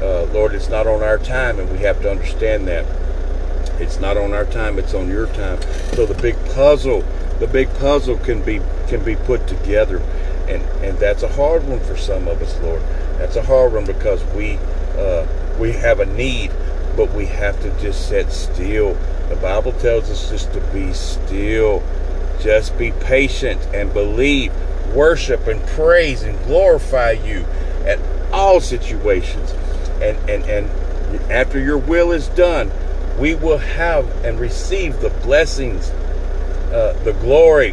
Uh, 0.00 0.28
Lord, 0.32 0.54
it's 0.54 0.68
not 0.68 0.86
on 0.86 1.02
our 1.02 1.18
time, 1.18 1.58
and 1.58 1.70
we 1.70 1.78
have 1.78 2.00
to 2.02 2.10
understand 2.10 2.68
that. 2.68 2.84
It's 3.80 3.98
not 3.98 4.16
on 4.16 4.32
our 4.32 4.44
time, 4.44 4.78
it's 4.78 4.94
on 4.94 5.08
your 5.08 5.26
time. 5.26 5.60
So 5.94 6.06
the 6.06 6.14
big 6.14 6.36
puzzle 6.54 7.04
the 7.38 7.46
big 7.46 7.72
puzzle 7.74 8.16
can 8.18 8.42
be 8.42 8.60
can 8.88 9.04
be 9.04 9.16
put 9.16 9.46
together 9.48 9.98
and 10.48 10.62
and 10.84 10.98
that's 10.98 11.22
a 11.22 11.28
hard 11.28 11.66
one 11.66 11.80
for 11.80 11.96
some 11.96 12.28
of 12.28 12.40
us 12.40 12.58
lord 12.60 12.80
that's 13.18 13.36
a 13.36 13.42
hard 13.42 13.72
one 13.72 13.84
because 13.84 14.24
we 14.34 14.58
uh, 14.96 15.26
we 15.58 15.72
have 15.72 16.00
a 16.00 16.06
need 16.06 16.50
but 16.96 17.12
we 17.12 17.26
have 17.26 17.60
to 17.62 17.70
just 17.80 18.08
sit 18.08 18.30
still. 18.30 18.94
The 19.28 19.36
bible 19.36 19.72
tells 19.72 20.10
us 20.10 20.30
just 20.30 20.52
to 20.52 20.60
be 20.72 20.92
still. 20.92 21.82
Just 22.40 22.76
be 22.76 22.92
patient 22.92 23.60
and 23.74 23.92
believe 23.92 24.52
worship 24.94 25.46
and 25.46 25.64
praise 25.68 26.22
and 26.22 26.38
glorify 26.44 27.12
you 27.12 27.44
at 27.86 27.98
all 28.32 28.60
situations. 28.60 29.52
And 30.02 30.18
and 30.28 30.44
and 30.44 31.30
after 31.30 31.58
your 31.58 31.78
will 31.78 32.12
is 32.12 32.28
done 32.28 32.70
we 33.18 33.34
will 33.34 33.58
have 33.58 34.08
and 34.24 34.40
receive 34.40 35.00
the 35.00 35.10
blessings 35.10 35.90
uh, 36.74 36.92
the 37.04 37.12
glory 37.14 37.72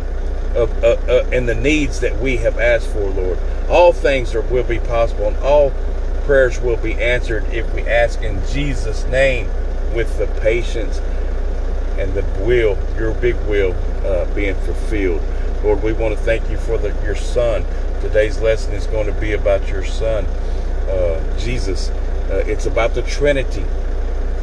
of 0.56 0.84
uh, 0.84 0.96
uh, 1.08 1.30
and 1.32 1.50
the 1.50 1.56
needs 1.56 2.02
that 2.02 2.20
we 2.20 2.38
have 2.38 2.60
asked 2.60 2.88
for, 2.90 3.10
Lord. 3.10 3.40
All 3.68 3.94
things 3.94 4.36
are, 4.36 4.42
will 4.42 4.64
be 4.64 4.80
possible, 4.80 5.28
and 5.28 5.38
all 5.38 5.72
prayers 6.32 6.62
will 6.62 6.78
be 6.78 6.94
answered 6.94 7.44
if 7.52 7.74
we 7.74 7.82
ask 7.82 8.22
in 8.22 8.42
Jesus' 8.48 9.04
name 9.08 9.50
with 9.94 10.18
the 10.18 10.28
patience 10.40 11.00
and 12.00 12.14
the 12.14 12.22
will, 12.46 12.78
your 12.98 13.14
big 13.16 13.36
will, 13.48 13.74
uh, 14.06 14.24
being 14.34 14.56
fulfilled. 14.56 15.22
Lord, 15.62 15.84
we 15.84 15.92
want 15.92 16.18
to 16.18 16.24
thank 16.24 16.50
you 16.50 16.56
for 16.56 16.78
the, 16.78 16.96
your 17.04 17.18
Son. 17.18 17.66
Today's 18.00 18.40
lesson 18.40 18.74
is 18.74 18.88
going 18.88 19.08
to 19.08 19.20
be 19.20 19.34
about 19.34 19.68
your 19.68 19.84
Son, 19.84 20.24
uh, 20.88 21.38
Jesus. 21.38 21.90
Uh, 21.90 22.42
it's 22.48 22.66
about 22.66 22.96
the 22.96 23.02
Trinity. 23.02 23.66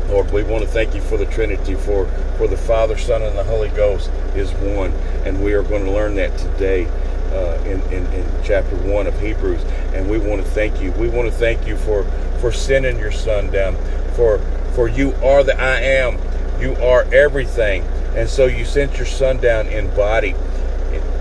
Lord, 0.09 0.33
we 0.33 0.43
want 0.43 0.65
to 0.65 0.69
thank 0.69 0.95
you 0.95 1.03
for 1.03 1.19
the 1.19 1.27
Trinity, 1.27 1.75
for, 1.75 2.07
for 2.39 2.49
the 2.49 2.57
Father, 2.57 2.97
Son, 2.97 3.23
and 3.23 3.37
the 3.37 3.45
Holy 3.45 3.69
Ghost 3.69 4.11
is 4.35 4.51
one. 4.53 4.93
And 5.27 5.45
we 5.45 5.53
are 5.53 5.63
going 5.63 5.85
to 5.85 5.91
learn 5.91 6.15
that 6.15 6.37
today 6.39 6.87
uh, 7.31 7.63
in, 7.67 7.83
in, 7.93 8.07
in 8.15 8.27
chapter 8.43 8.75
1 8.75 9.07
of 9.07 9.21
Hebrews. 9.21 9.63
And 9.93 10.09
we 10.09 10.17
want 10.17 10.43
to 10.43 10.49
thank 10.49 10.81
you. 10.81 10.93
We 10.93 11.11
want 11.11 11.29
to 11.29 11.35
thank 11.35 11.67
you 11.67 11.77
for, 11.77 12.05
for 12.41 12.51
sending 12.51 12.99
your 12.99 13.13
Son 13.13 13.51
down. 13.51 13.77
For, 14.15 14.39
for 14.73 14.89
you 14.89 15.13
are 15.17 15.45
the 15.45 15.61
I 15.61 15.81
am. 15.81 16.19
You 16.59 16.75
are 16.77 17.03
everything. 17.13 17.83
And 18.17 18.31
so 18.31 18.47
you 18.47 18.65
sent 18.65 18.97
your 18.97 19.07
Son 19.07 19.37
down 19.37 19.67
in 19.67 19.95
body 19.95 20.35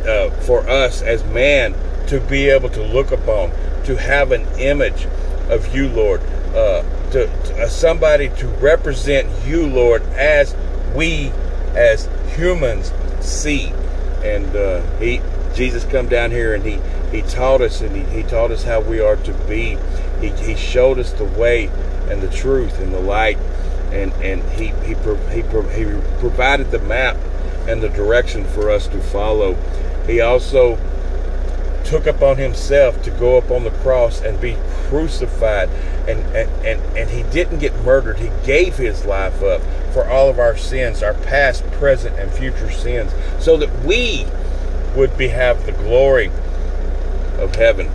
uh, 0.07 0.29
for 0.45 0.61
us 0.69 1.01
as 1.01 1.25
man 1.25 1.75
to 2.07 2.21
be 2.21 2.47
able 2.47 2.69
to 2.69 2.81
look 2.81 3.11
upon, 3.11 3.51
to 3.83 3.97
have 3.97 4.31
an 4.31 4.47
image 4.57 5.07
of 5.49 5.75
you, 5.75 5.89
Lord. 5.89 6.21
Uh, 6.55 6.85
to, 7.11 7.27
to 7.27 7.63
uh, 7.63 7.67
somebody 7.67 8.29
to 8.29 8.47
represent 8.47 9.29
you, 9.45 9.67
Lord, 9.67 10.01
as 10.13 10.55
we 10.95 11.31
as 11.75 12.09
humans 12.35 12.91
see. 13.21 13.71
And 14.23 14.55
uh, 14.55 14.81
he 14.97 15.21
Jesus 15.53 15.83
come 15.85 16.07
down 16.07 16.31
here 16.31 16.53
and 16.53 16.63
he 16.63 16.79
he 17.11 17.21
taught 17.21 17.61
us 17.61 17.81
and 17.81 17.95
he, 17.95 18.03
he 18.03 18.23
taught 18.23 18.51
us 18.51 18.63
how 18.63 18.81
we 18.81 18.99
are 18.99 19.15
to 19.15 19.33
be. 19.47 19.77
He, 20.19 20.29
he 20.29 20.55
showed 20.55 20.99
us 20.99 21.13
the 21.13 21.25
way 21.25 21.67
and 22.09 22.21
the 22.21 22.29
truth 22.29 22.79
and 22.79 22.93
the 22.93 22.99
light 22.99 23.37
and 23.91 24.11
and 24.13 24.43
he 24.51 24.67
he 24.85 24.95
he, 25.31 25.41
he 25.41 26.01
provided 26.19 26.71
the 26.71 26.79
map 26.79 27.17
and 27.67 27.81
the 27.81 27.89
direction 27.89 28.45
for 28.45 28.69
us 28.69 28.87
to 28.87 28.99
follow. 28.99 29.53
He 30.05 30.21
also 30.21 30.77
took 31.83 32.05
upon 32.05 32.37
himself 32.37 33.01
to 33.03 33.11
go 33.11 33.37
up 33.37 33.49
on 33.49 33.63
the 33.63 33.71
cross 33.71 34.21
and 34.21 34.39
be 34.41 34.57
crucified 34.87 35.69
and, 36.07 36.19
and, 36.35 36.49
and, 36.65 36.97
and 36.97 37.09
he 37.09 37.23
didn't 37.31 37.59
get 37.59 37.73
murdered 37.83 38.17
he 38.17 38.29
gave 38.45 38.77
his 38.77 39.05
life 39.05 39.41
up 39.43 39.61
for 39.93 40.05
all 40.07 40.29
of 40.29 40.39
our 40.39 40.57
sins 40.57 41.03
our 41.03 41.13
past 41.13 41.65
present 41.71 42.17
and 42.19 42.31
future 42.31 42.71
sins 42.71 43.11
so 43.39 43.57
that 43.57 43.83
we 43.83 44.25
would 44.95 45.17
be 45.17 45.29
have 45.29 45.65
the 45.65 45.71
glory 45.71 46.31
of 47.37 47.55
heaven 47.55 47.91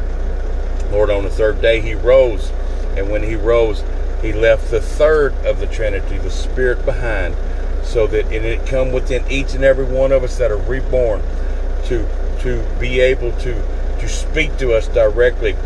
Lord, 0.93 1.09
on 1.09 1.25
the 1.25 1.31
third 1.31 1.63
day 1.63 1.81
he 1.81 1.95
rose. 1.95 2.53
And 2.97 3.11
when 3.11 3.23
he 3.23 3.35
rose, 3.35 3.83
he 4.21 4.33
left 4.33 4.71
the 4.71 4.81
third 4.81 5.35
of 5.47 5.59
the 5.59 5.67
Trinity, 5.67 6.19
the 6.19 6.31
Spirit, 6.31 6.85
behind, 6.85 7.35
so 7.83 8.07
that 8.09 8.27
and 8.27 8.45
it 8.45 8.67
come 8.67 8.93
within 8.93 9.25
each 9.29 9.55
and 9.55 9.65
every 9.65 9.87
one 9.87 10.13
of 10.13 10.23
us 10.23 10.37
that 10.37 10.51
are 10.51 10.59
reborn 10.59 11.23
to 11.87 12.07
to 12.41 12.63
be 12.79 13.01
able 13.01 13.33
to 13.39 13.55
to 14.01 14.09
speak 14.09 14.57
to 14.59 14.75
us 14.75 14.87
directly. 14.89 15.57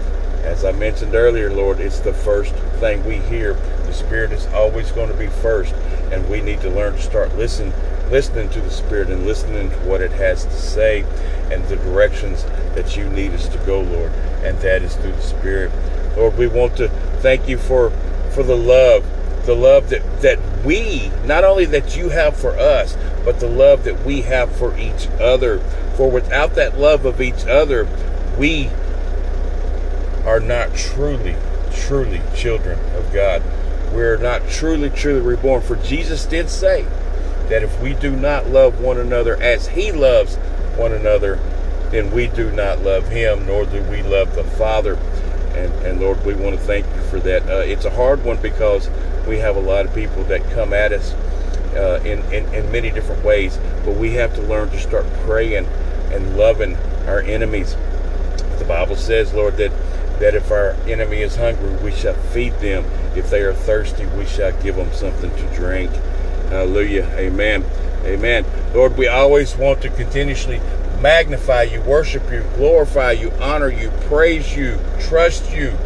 As 0.47 0.65
I 0.65 0.71
mentioned 0.71 1.17
earlier, 1.17 1.53
Lord, 1.53 1.81
it's 1.81 1.99
the 1.99 2.13
first 2.13 2.55
thing 2.79 3.05
we 3.05 3.17
hear. 3.17 3.55
The 3.85 3.93
Spirit 3.93 4.31
is 4.31 4.47
always 4.55 4.93
going 4.93 5.11
to 5.11 5.17
be 5.17 5.27
first, 5.27 5.75
and 6.13 6.31
we 6.31 6.41
need 6.41 6.61
to 6.61 6.71
learn 6.71 6.93
to 6.95 7.03
start 7.03 7.37
listening 7.37 7.73
listening 8.13 8.49
to 8.51 8.61
the 8.61 8.71
Spirit 8.71 9.11
and 9.11 9.27
listening 9.27 9.69
to 9.69 9.77
what 9.79 10.01
it 10.01 10.13
has 10.13 10.45
to 10.45 10.53
say 10.53 11.05
and 11.51 11.65
the 11.65 11.75
directions 11.75 12.45
that 12.77 12.97
you 12.97 13.09
need 13.11 13.33
us 13.33 13.49
to 13.49 13.59
go, 13.67 13.81
Lord. 13.81 14.13
And 14.45 14.57
that 14.61 14.83
is 14.83 14.95
through 14.95 15.13
the 15.13 15.21
Spirit. 15.21 15.73
Lord, 16.17 16.39
we 16.39 16.47
want 16.47 16.77
to 16.77 16.91
thank 17.21 17.49
you 17.49 17.59
for 17.59 17.91
for 18.31 18.45
the 18.45 18.57
love, 18.57 19.05
the 19.47 19.57
love 19.57 19.89
that, 19.91 20.23
that 20.23 20.39
we, 20.65 21.11
not 21.25 21.43
only 21.43 21.65
that 21.65 21.97
you 21.97 22.11
have 22.11 22.37
for 22.37 22.53
us, 22.53 22.97
but 23.25 23.41
the 23.41 23.49
love 23.49 23.83
that 23.83 24.05
we 24.05 24.23
have 24.23 24.55
for 24.55 24.79
each 24.79 25.09
other. 25.19 25.59
For 25.97 26.09
without 26.09 26.55
that 26.55 26.79
love 26.79 27.05
of 27.05 27.21
each 27.21 27.47
other, 27.47 27.89
we 28.39 28.71
are 30.27 30.41
not 30.41 30.75
truly, 30.75 31.37
truly 31.73 32.21
children 32.35 32.79
of 32.97 33.13
God. 33.13 33.43
We're 33.93 34.17
not 34.17 34.49
truly, 34.49 34.91
truly 34.91 35.21
reborn. 35.21 35.63
For 35.63 35.77
Jesus 35.77 36.27
did 36.27 36.51
say 36.51 36.83
that 37.49 37.63
if 37.63 37.81
we 37.81 37.95
do 37.95 38.15
not 38.15 38.49
love 38.49 38.81
one 38.81 38.99
another 38.99 39.41
as 39.41 39.69
He 39.69 39.93
loves 39.93 40.37
one 40.77 40.93
another, 40.93 41.39
then 41.91 42.11
we 42.11 42.27
do 42.27 42.51
not 42.51 42.83
love 42.83 43.09
Him, 43.09 43.47
nor 43.47 43.65
do 43.65 43.83
we 43.85 44.03
love 44.03 44.35
the 44.35 44.45
Father. 44.45 44.97
And, 45.55 45.73
and 45.87 46.01
Lord, 46.01 46.25
we 46.27 46.35
want 46.35 46.57
to 46.57 46.63
thank 46.63 46.85
you 46.87 47.03
for 47.03 47.21
that. 47.21 47.49
Uh, 47.49 47.59
it's 47.59 47.85
a 47.85 47.91
hard 47.91 48.25
one 48.25 48.43
because 48.43 48.91
we 49.27 49.39
have 49.39 49.57
a 49.57 49.61
lot 49.61 49.87
of 49.87 49.95
people 49.95 50.25
that 50.25 50.43
come 50.51 50.73
at 50.73 50.93
us 50.93 51.13
uh, 51.77 52.01
in, 52.05 52.21
in, 52.33 52.53
in 52.53 52.71
many 52.73 52.91
different 52.91 53.25
ways, 53.25 53.59
but 53.85 53.97
we 53.97 54.13
have 54.15 54.35
to 54.35 54.43
learn 54.43 54.69
to 54.71 54.81
start 54.81 55.07
praying 55.25 55.67
and 56.11 56.37
loving 56.37 56.77
our 57.07 57.21
enemies. 57.21 57.77
The 58.59 58.65
Bible 58.67 58.97
says, 58.97 59.33
Lord, 59.33 59.57
that, 59.59 59.71
that 60.21 60.35
if 60.35 60.51
our 60.51 60.73
enemy 60.87 61.19
is 61.19 61.37
hungry, 61.37 61.75
we 61.85 61.93
shall 61.93 62.15
feed 62.15 62.55
them. 62.55 62.85
If 63.15 63.31
they 63.31 63.43
are 63.43 63.53
thirsty, 63.53 64.07
we 64.07 64.27
shall 64.27 64.53
give 64.63 64.77
them 64.77 64.93
something 64.93 65.31
to 65.31 65.55
drink. 65.55 65.91
Hallelujah. 66.49 67.05
Amen. 67.17 67.65
Amen. 68.05 68.45
Lord, 68.75 68.97
we 68.97 69.09
always 69.09 69.57
want 69.57 69.83
to 69.83 69.89
continuously 69.89 70.61
magnify 71.01 71.65
you, 71.65 71.81
worship 71.83 72.31
you, 72.31 72.43
glorify 72.57 73.13
you, 73.13 73.31
honor 73.33 73.69
you, 73.69 73.91
praise 74.03 74.57
you, 74.57 74.79
trust 75.01 75.53
you, 75.53 75.77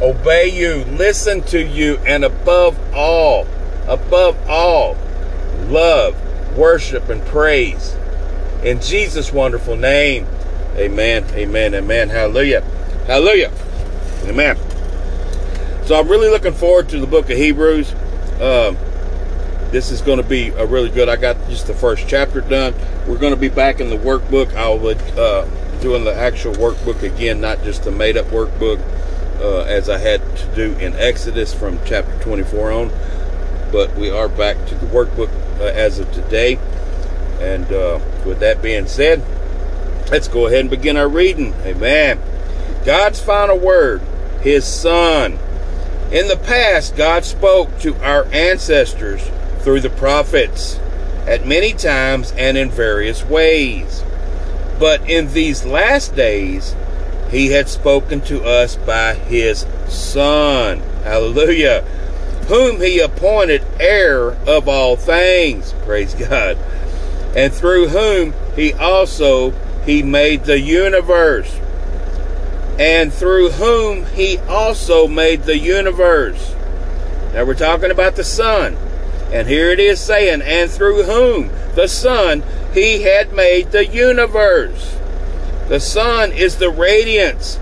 obey 0.00 0.48
you, 0.48 0.84
listen 0.96 1.42
to 1.42 1.62
you, 1.62 1.96
and 2.06 2.24
above 2.24 2.78
all, 2.94 3.46
above 3.86 4.38
all, 4.48 4.96
love, 5.66 6.16
worship, 6.56 7.08
and 7.08 7.24
praise. 7.26 7.96
In 8.62 8.80
Jesus' 8.80 9.32
wonderful 9.32 9.76
name, 9.76 10.26
amen, 10.76 11.24
amen, 11.34 11.74
amen. 11.74 12.08
Hallelujah. 12.08 12.64
Hallelujah. 13.06 13.52
Amen. 14.24 14.56
So 15.84 16.00
I'm 16.00 16.08
really 16.08 16.30
looking 16.30 16.54
forward 16.54 16.88
to 16.88 16.98
the 16.98 17.06
book 17.06 17.28
of 17.28 17.36
Hebrews. 17.36 17.92
Um, 18.40 18.78
this 19.70 19.90
is 19.90 20.00
going 20.00 20.16
to 20.16 20.26
be 20.26 20.48
a 20.48 20.64
really 20.64 20.88
good. 20.88 21.10
I 21.10 21.16
got 21.16 21.36
just 21.50 21.66
the 21.66 21.74
first 21.74 22.08
chapter 22.08 22.40
done. 22.40 22.74
We're 23.06 23.18
going 23.18 23.34
to 23.34 23.40
be 23.40 23.50
back 23.50 23.80
in 23.80 23.90
the 23.90 23.98
workbook. 23.98 24.54
I'll 24.54 24.78
be 24.78 24.94
uh, 25.18 25.44
doing 25.82 26.04
the 26.04 26.14
actual 26.14 26.54
workbook 26.54 27.02
again, 27.02 27.42
not 27.42 27.62
just 27.62 27.84
the 27.84 27.90
made 27.90 28.16
up 28.16 28.24
workbook 28.26 28.80
uh, 29.40 29.64
as 29.64 29.90
I 29.90 29.98
had 29.98 30.22
to 30.38 30.54
do 30.54 30.72
in 30.78 30.94
Exodus 30.94 31.52
from 31.52 31.78
chapter 31.84 32.18
24 32.22 32.72
on. 32.72 32.88
But 33.70 33.94
we 33.96 34.08
are 34.08 34.30
back 34.30 34.56
to 34.68 34.74
the 34.76 34.86
workbook 34.86 35.30
uh, 35.60 35.64
as 35.64 35.98
of 35.98 36.10
today. 36.12 36.58
And 37.40 37.70
uh, 37.70 38.00
with 38.24 38.40
that 38.40 38.62
being 38.62 38.86
said, 38.86 39.22
let's 40.10 40.28
go 40.28 40.46
ahead 40.46 40.60
and 40.60 40.70
begin 40.70 40.96
our 40.96 41.08
reading. 41.08 41.52
Amen. 41.64 42.18
God's 42.84 43.20
final 43.20 43.58
word, 43.58 44.02
His 44.40 44.64
Son. 44.64 45.38
In 46.12 46.28
the 46.28 46.36
past, 46.36 46.96
God 46.96 47.24
spoke 47.24 47.78
to 47.80 47.94
our 48.04 48.26
ancestors 48.26 49.22
through 49.60 49.80
the 49.80 49.90
prophets 49.90 50.78
at 51.26 51.46
many 51.46 51.72
times 51.72 52.32
and 52.36 52.56
in 52.56 52.70
various 52.70 53.24
ways. 53.24 54.04
But 54.78 55.08
in 55.08 55.32
these 55.32 55.64
last 55.64 56.14
days, 56.14 56.76
he 57.30 57.48
had 57.48 57.68
spoken 57.68 58.20
to 58.22 58.44
us 58.44 58.76
by 58.76 59.14
his 59.14 59.66
Son. 59.88 60.80
Hallelujah. 61.02 61.80
Whom 62.48 62.80
he 62.80 63.00
appointed 63.00 63.64
heir 63.80 64.32
of 64.46 64.68
all 64.68 64.96
things. 64.96 65.72
Praise 65.84 66.14
God. 66.14 66.58
And 67.34 67.52
through 67.52 67.88
whom 67.88 68.34
he 68.54 68.72
also 68.74 69.50
he 69.84 70.02
made 70.02 70.44
the 70.44 70.60
universe. 70.60 71.58
And 72.78 73.12
through 73.12 73.50
whom 73.50 74.06
he 74.06 74.38
also 74.38 75.06
made 75.06 75.42
the 75.42 75.58
universe. 75.58 76.54
Now 77.32 77.44
we're 77.44 77.54
talking 77.54 77.90
about 77.90 78.16
the 78.16 78.24
Son. 78.24 78.76
And 79.32 79.48
here 79.48 79.70
it 79.70 79.80
is 79.80 80.00
saying, 80.00 80.42
and 80.42 80.70
through 80.70 81.04
whom 81.04 81.50
the 81.74 81.88
Son 81.88 82.42
he 82.72 83.02
had 83.02 83.32
made 83.32 83.70
the 83.70 83.86
universe. 83.86 84.98
The 85.68 85.80
Son 85.80 86.32
is 86.32 86.56
the 86.56 86.70
radiance 86.70 87.58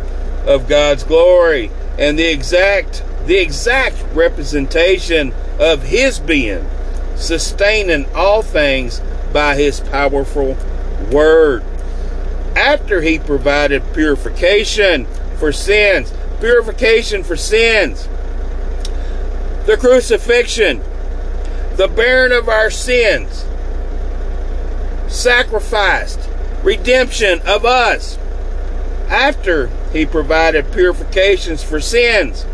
of 0.47 0.69
God's 0.69 1.05
glory 1.05 1.71
and 1.99 2.19
the 2.19 2.27
exact 2.27 3.05
the 3.27 3.39
exact 3.39 4.03
representation 4.15 5.33
of 5.61 5.85
his 5.85 6.19
being, 6.19 6.69
sustaining 7.15 8.13
all 8.15 8.43
things 8.43 9.01
by 9.33 9.55
his 9.55 9.79
powerful 9.79 10.57
word. 11.13 11.63
After 12.57 13.01
he 13.01 13.19
provided 13.19 13.83
purification 13.95 15.07
for 15.39 15.53
sins, 15.53 16.13
purification 16.41 17.25
for 17.25 17.37
sins, 17.37 18.09
the 19.67 19.77
crucifixion, 19.77 20.83
the 21.77 21.89
bearing 21.89 22.33
of 22.33 22.49
our 22.49 22.71
sins, 22.71 23.47
sacrificed, 25.09 26.29
redemption 26.63 27.41
of 27.47 27.65
us. 27.65 28.19
After 29.09 29.69
he 29.93 30.07
provided 30.07 30.73
purifications 30.73 31.63
for 31.63 31.81
sins, 31.81 32.47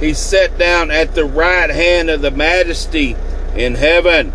he 0.00 0.12
sat 0.12 0.58
down 0.58 0.90
at 0.90 1.14
the 1.14 1.24
right 1.24 1.70
hand 1.70 2.10
of 2.10 2.22
the 2.22 2.30
majesty 2.30 3.16
in 3.56 3.76
heaven. 3.76 4.32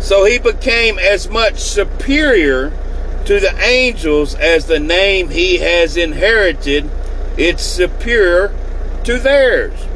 So 0.00 0.24
he 0.24 0.38
became 0.38 0.98
as 0.98 1.28
much 1.28 1.60
superior 1.60 2.72
to 3.26 3.40
the 3.40 3.56
angels 3.60 4.34
as 4.34 4.66
the 4.66 4.80
name 4.80 5.30
he 5.30 5.58
has 5.58 5.96
inherited 5.96 6.88
it's 7.36 7.62
superior 7.62 8.54
to 9.04 9.18
theirs. 9.18 9.86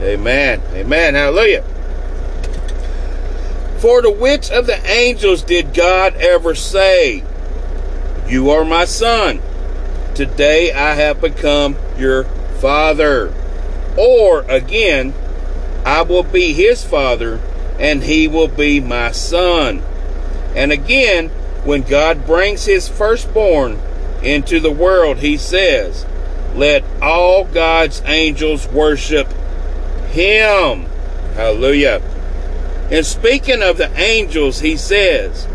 Amen. 0.00 0.62
Amen. 0.72 1.14
Hallelujah. 1.14 1.62
For 3.78 4.00
to 4.00 4.10
which 4.10 4.50
of 4.50 4.66
the 4.66 4.84
angels 4.90 5.42
did 5.42 5.74
God 5.74 6.14
ever 6.16 6.54
say, 6.54 7.22
You 8.26 8.50
are 8.50 8.64
my 8.64 8.86
son, 8.86 9.40
today 10.14 10.72
I 10.72 10.94
have 10.94 11.20
become 11.20 11.76
your 11.98 12.24
father? 12.60 13.32
Or 13.96 14.42
again, 14.42 15.14
I 15.84 16.02
will 16.02 16.22
be 16.22 16.52
his 16.52 16.82
father, 16.84 17.40
and 17.78 18.02
he 18.02 18.26
will 18.26 18.48
be 18.48 18.80
my 18.80 19.12
son. 19.12 19.82
And 20.54 20.72
again, 20.72 21.30
when 21.66 21.82
God 21.82 22.24
brings 22.24 22.64
his 22.64 22.88
firstborn 22.88 23.80
into 24.22 24.60
the 24.60 24.70
world, 24.70 25.18
he 25.18 25.36
says, 25.36 26.06
Let 26.54 26.84
all 27.02 27.44
God's 27.44 28.00
angels 28.06 28.68
worship 28.68 29.26
him. 30.10 30.86
Hallelujah. 31.34 32.00
And 32.90 33.04
speaking 33.04 33.62
of 33.62 33.78
the 33.78 33.90
angels, 33.98 34.60
he 34.60 34.76
says, 34.76 35.48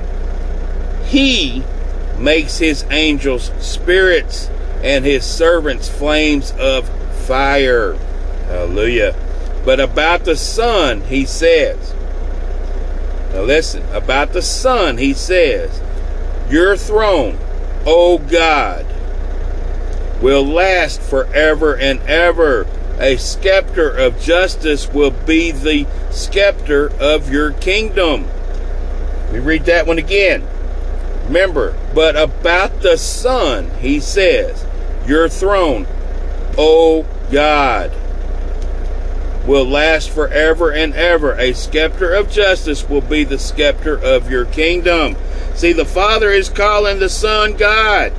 He 1.06 1.64
makes 2.20 2.58
his 2.58 2.84
angels 2.92 3.52
spirits 3.60 4.50
and 4.84 5.06
his 5.06 5.24
servants 5.24 5.88
flames 5.88 6.52
of 6.60 6.90
fire. 7.26 7.94
Hallelujah. 8.48 9.16
But 9.64 9.80
about 9.80 10.26
the 10.26 10.36
Son, 10.36 11.02
he 11.02 11.26
says, 11.26 11.94
Now 13.34 13.44
listen, 13.44 13.84
about 13.94 14.34
the 14.34 14.42
Son, 14.42 14.98
he 14.98 15.14
says, 15.14 15.82
Your 16.52 16.76
throne, 16.76 17.40
O 17.86 18.18
God, 18.18 18.86
will 20.22 20.46
last 20.46 21.02
forever 21.02 21.78
and 21.78 22.02
ever 22.02 22.68
a 23.00 23.16
scepter 23.16 23.90
of 23.90 24.20
justice 24.20 24.88
will 24.90 25.12
be 25.12 25.52
the 25.52 25.88
scepter 26.12 26.92
of 27.00 27.32
your 27.32 27.54
kingdom. 27.54 28.28
We 29.32 29.40
read 29.40 29.64
that 29.66 29.88
one 29.88 29.98
again. 29.98 30.46
Remember, 31.26 31.74
but 31.96 32.18
about 32.18 32.82
the 32.82 32.98
Son, 32.98 33.72
he 33.80 34.02
says, 34.02 34.66
your 35.08 35.30
throne, 35.30 35.88
O 36.58 37.08
God, 37.32 37.94
will 39.48 39.66
last 39.66 40.10
forever 40.10 40.72
and 40.72 40.94
ever. 40.96 41.34
A 41.40 41.54
scepter 41.54 42.14
of 42.14 42.30
justice 42.30 42.88
will 42.88 43.02
be 43.02 43.24
the 43.24 43.40
scepter 43.40 43.98
of 43.98 44.30
your 44.30 44.46
kingdom. 44.46 45.16
See, 45.56 45.74
the 45.74 45.86
Father 45.86 46.32
is 46.32 46.50
calling 46.50 47.00
the 47.00 47.10
Son 47.10 47.56
God. 47.56 48.14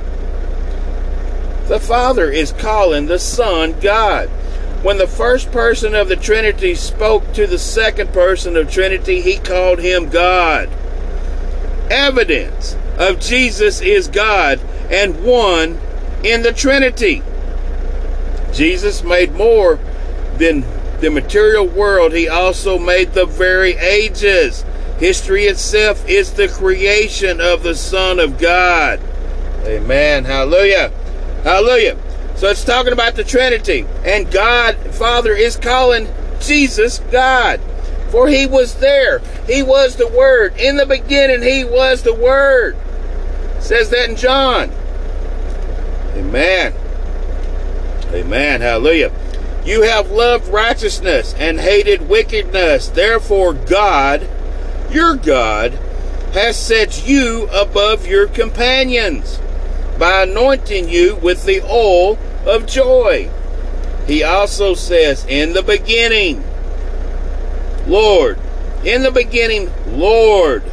The 1.67 1.79
Father 1.79 2.29
is 2.29 2.51
calling 2.51 3.07
the 3.07 3.19
Son 3.19 3.79
God. 3.79 4.29
When 4.83 4.97
the 4.97 5.07
first 5.07 5.51
person 5.51 5.95
of 5.95 6.09
the 6.09 6.17
Trinity 6.17 6.75
spoke 6.75 7.33
to 7.33 7.47
the 7.47 7.57
second 7.57 8.11
person 8.11 8.57
of 8.57 8.69
Trinity, 8.69 9.21
he 9.21 9.37
called 9.37 9.79
him 9.79 10.09
God. 10.09 10.69
Evidence 11.89 12.75
of 12.97 13.19
Jesus 13.19 13.81
is 13.81 14.07
God 14.07 14.59
and 14.91 15.23
one 15.23 15.79
in 16.23 16.43
the 16.43 16.51
Trinity. 16.51 17.23
Jesus 18.51 19.03
made 19.03 19.33
more 19.33 19.79
than 20.37 20.65
the 20.99 21.09
material 21.09 21.67
world, 21.67 22.13
he 22.13 22.27
also 22.29 22.77
made 22.77 23.13
the 23.13 23.25
very 23.25 23.75
ages. 23.77 24.63
History 25.03 25.47
itself 25.47 26.07
is 26.07 26.31
the 26.31 26.47
creation 26.47 27.41
of 27.41 27.61
the 27.61 27.75
Son 27.75 28.21
of 28.21 28.39
God. 28.39 29.01
Amen. 29.65 30.23
Hallelujah. 30.23 30.93
Hallelujah. 31.43 31.97
So 32.37 32.47
it's 32.47 32.63
talking 32.63 32.93
about 32.93 33.15
the 33.15 33.25
Trinity. 33.25 33.85
And 34.05 34.31
God, 34.31 34.77
Father, 34.95 35.33
is 35.33 35.57
calling 35.57 36.07
Jesus 36.39 36.99
God. 37.11 37.59
For 38.11 38.29
he 38.29 38.45
was 38.45 38.75
there. 38.75 39.19
He 39.45 39.61
was 39.61 39.97
the 39.97 40.07
Word. 40.07 40.55
In 40.55 40.77
the 40.77 40.85
beginning, 40.85 41.41
he 41.41 41.65
was 41.65 42.03
the 42.03 42.15
Word. 42.15 42.77
It 43.57 43.61
says 43.61 43.89
that 43.89 44.09
in 44.09 44.15
John. 44.15 44.71
Amen. 46.15 46.73
Amen. 48.13 48.61
Hallelujah. 48.61 49.11
You 49.65 49.81
have 49.81 50.11
loved 50.11 50.47
righteousness 50.47 51.35
and 51.37 51.59
hated 51.59 52.07
wickedness. 52.07 52.87
Therefore, 52.87 53.53
God, 53.53 54.29
your 54.93 55.15
God, 55.15 55.73
has 56.33 56.57
set 56.57 57.07
you 57.07 57.47
above 57.51 58.07
your 58.07 58.27
companions 58.27 59.39
by 59.99 60.23
anointing 60.23 60.89
you 60.89 61.15
with 61.17 61.45
the 61.45 61.61
oil 61.61 62.17
of 62.45 62.65
joy. 62.65 63.29
He 64.07 64.23
also 64.23 64.73
says, 64.73 65.25
In 65.25 65.53
the 65.53 65.61
beginning, 65.61 66.43
Lord, 67.87 68.39
in 68.83 69.03
the 69.03 69.11
beginning, 69.11 69.71
Lord, 69.87 70.63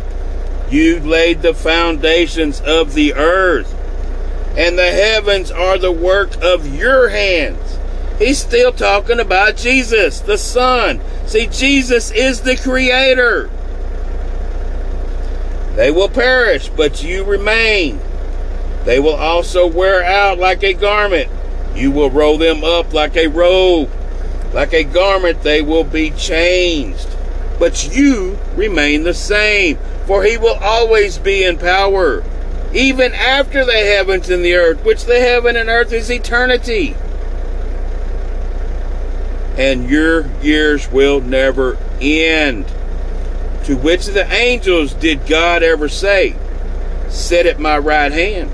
you 0.71 1.01
laid 1.01 1.43
the 1.43 1.55
foundations 1.55 2.61
of 2.61 2.95
the 2.95 3.15
earth, 3.15 3.75
and 4.57 4.79
the 4.79 4.91
heavens 4.91 5.51
are 5.51 5.79
the 5.79 5.93
work 5.93 6.37
of 6.43 6.75
your 6.75 7.11
hands. 7.11 7.79
He's 8.19 8.39
still 8.39 8.73
talking 8.73 9.21
about 9.21 9.57
Jesus, 9.57 10.21
the 10.21 10.39
Son. 10.39 11.01
See, 11.27 11.47
Jesus 11.47 12.11
is 12.11 12.41
the 12.41 12.57
Creator. 12.57 13.51
They 15.77 15.91
will 15.91 16.09
perish, 16.09 16.69
but 16.69 17.03
you 17.03 17.25
remain. 17.25 18.01
They 18.85 18.99
will 18.99 19.15
also 19.15 19.67
wear 19.67 20.03
out 20.03 20.39
like 20.39 20.63
a 20.63 20.73
garment. 20.73 21.31
You 21.75 21.91
will 21.91 22.11
roll 22.11 22.39
them 22.39 22.65
up 22.65 22.93
like 22.93 23.17
a 23.17 23.29
robe. 23.29 23.91
Like 24.53 24.73
a 24.73 24.85
garment, 24.85 25.43
they 25.43 25.63
will 25.63 25.85
be 25.85 26.11
changed. 26.11 27.09
But 27.59 27.95
you 27.95 28.39
remain 28.55 29.05
the 29.05 29.15
same, 29.15 29.79
for 30.07 30.25
he 30.25 30.37
will 30.37 30.59
always 30.61 31.19
be 31.19 31.45
in 31.45 31.59
power, 31.59 32.25
even 32.73 33.13
after 33.13 33.65
the 33.65 33.73
heavens 33.73 34.29
and 34.31 34.45
the 34.45 34.55
earth, 34.55 34.85
which 34.85 35.05
the 35.05 35.21
heaven 35.21 35.57
and 35.57 35.69
earth 35.69 35.93
is 35.93 36.11
eternity. 36.11 36.97
And 39.57 39.91
your 39.91 40.27
years 40.41 40.91
will 40.91 41.21
never 41.21 41.77
end. 42.01 42.65
To 43.71 43.77
which 43.77 44.09
of 44.09 44.15
the 44.15 44.29
angels 44.33 44.95
did 44.95 45.29
God 45.29 45.63
ever 45.63 45.89
say, 45.89 46.35
Sit 47.09 47.47
at 47.47 47.61
my 47.61 47.79
right 47.79 48.11
hand? 48.11 48.51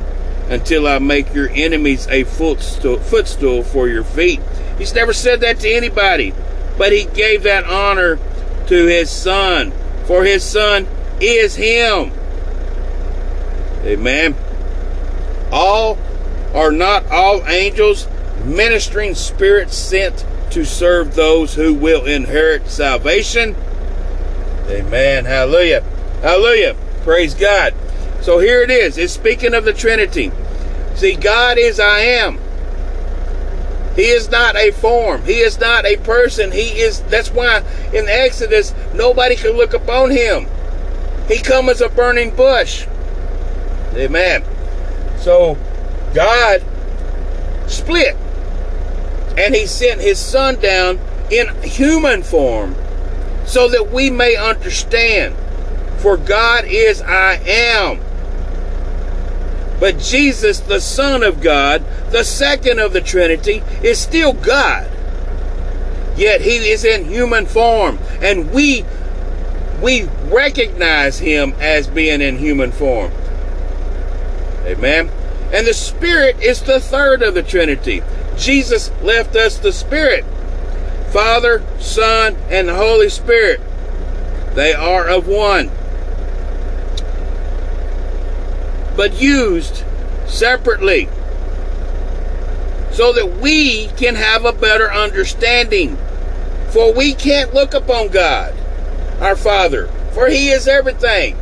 until 0.51 0.87
I 0.87 0.99
make 0.99 1.33
your 1.33 1.49
enemies 1.49 2.07
a 2.09 2.25
footstool, 2.25 2.99
footstool 2.99 3.63
for 3.63 3.89
your 3.89 4.05
feet. 4.05 4.41
He's 4.77 4.95
never 4.95 5.15
said 5.15 5.41
that 5.41 5.59
to 5.61 5.71
anybody, 5.71 6.35
but 6.77 6.93
he 6.93 7.07
gave 7.07 7.45
that 7.45 7.65
honor 7.65 8.19
to 8.67 8.87
his 8.87 9.11
son, 9.11 9.73
for 10.05 10.23
his 10.23 10.45
son 10.45 10.87
is 11.19 11.57
him. 11.57 12.13
Amen. 13.85 14.37
All 15.51 15.99
are 16.55 16.73
not 16.73 17.07
all 17.07 17.43
angels, 17.49 18.07
ministering 18.45 19.15
spirits 19.15 19.75
sent 19.75 20.27
to 20.51 20.67
serve 20.67 21.15
those 21.15 21.55
who 21.55 21.73
will 21.73 22.05
inherit 22.05 22.69
salvation. 22.69 23.57
Amen. 24.69 25.25
Hallelujah. 25.25 25.83
Hallelujah. 26.23 26.77
Praise 27.03 27.35
God. 27.35 27.75
So 28.21 28.39
here 28.39 28.63
it 28.63 28.71
is. 28.71 28.99
It's 28.99 29.13
speaking 29.13 29.55
of 29.55 29.65
the 29.65 29.73
Trinity. 29.73 30.33
See, 30.97 31.15
God 31.15 31.59
is 31.59 31.79
I 31.79 32.01
am. 32.01 32.39
He 33.95 34.09
is 34.09 34.31
not 34.31 34.57
a 34.57 34.73
form. 34.73 35.23
He 35.23 35.41
is 35.41 35.59
not 35.61 35.87
a 35.87 35.97
person. 35.97 36.53
He 36.53 36.81
is, 36.81 37.01
that's 37.03 37.31
why 37.31 37.63
in 37.95 38.09
Exodus, 38.09 38.75
nobody 38.95 39.37
could 39.37 39.55
look 39.55 39.73
upon 39.73 40.11
him. 40.11 40.47
He 41.29 41.39
come 41.39 41.69
as 41.69 41.81
a 41.81 41.89
burning 41.89 42.35
bush. 42.35 42.87
Amen. 43.95 44.45
So, 45.19 45.57
God 46.15 46.63
split. 47.67 48.17
And 49.39 49.55
he 49.55 49.67
sent 49.67 50.01
his 50.01 50.19
son 50.19 50.61
down 50.61 50.99
in 51.31 51.55
human 51.63 52.23
form 52.23 52.75
so 53.47 53.69
that 53.69 53.91
we 53.91 54.11
may 54.11 54.37
understand. 54.37 55.35
For 55.99 56.17
God 56.17 56.65
is 56.67 57.01
I 57.01 57.35
am. 57.47 58.01
But 59.81 59.99
Jesus, 59.99 60.61
the 60.61 60.81
Son 60.81 61.23
of 61.23 61.41
God, 61.41 61.85
the 62.11 62.25
second 62.25 62.79
of 62.79 62.93
the 62.93 63.01
Trinity, 63.01 63.63
is 63.83 63.99
still 63.99 64.33
God. 64.33 64.91
Yet 66.17 66.41
he 66.41 66.57
is 66.71 66.85
in 66.85 67.05
human 67.05 67.47
form, 67.47 67.99
and 68.23 68.51
we 68.53 68.85
we 69.83 70.05
recognize 70.29 71.19
him 71.19 71.55
as 71.61 71.87
being 71.87 72.23
in 72.23 72.39
human 72.39 72.73
form. 72.73 73.13
Amen. 74.65 75.11
And 75.53 75.67
the 75.67 75.75
Spirit 75.75 76.43
is 76.43 76.63
the 76.63 76.81
third 76.81 77.23
of 77.23 77.35
the 77.35 77.43
Trinity. 77.43 78.03
Jesus 78.37 78.91
left 79.03 79.37
us 79.37 79.59
the 79.59 79.73
Spirit. 79.73 80.25
Father, 81.17 81.63
Son, 81.79 82.37
and 82.51 82.69
the 82.69 82.75
Holy 82.75 83.09
Spirit. 83.09 83.61
They 84.55 84.75
are 84.75 85.09
of 85.09 85.27
one. 85.27 85.71
but 88.97 89.21
used 89.21 89.85
separately 90.27 91.09
so 92.91 93.13
that 93.13 93.39
we 93.41 93.89
can 93.89 94.15
have 94.15 94.45
a 94.45 94.53
better 94.53 94.91
understanding. 94.91 95.97
For 96.71 96.93
we 96.93 97.15
can't 97.15 97.55
look 97.55 97.75
upon 97.75 98.09
God, 98.09 98.55
our 99.21 99.37
Father, 99.37 99.89
for 100.13 100.29
He 100.29 100.49
is 100.49 100.67
everything. 100.67 101.37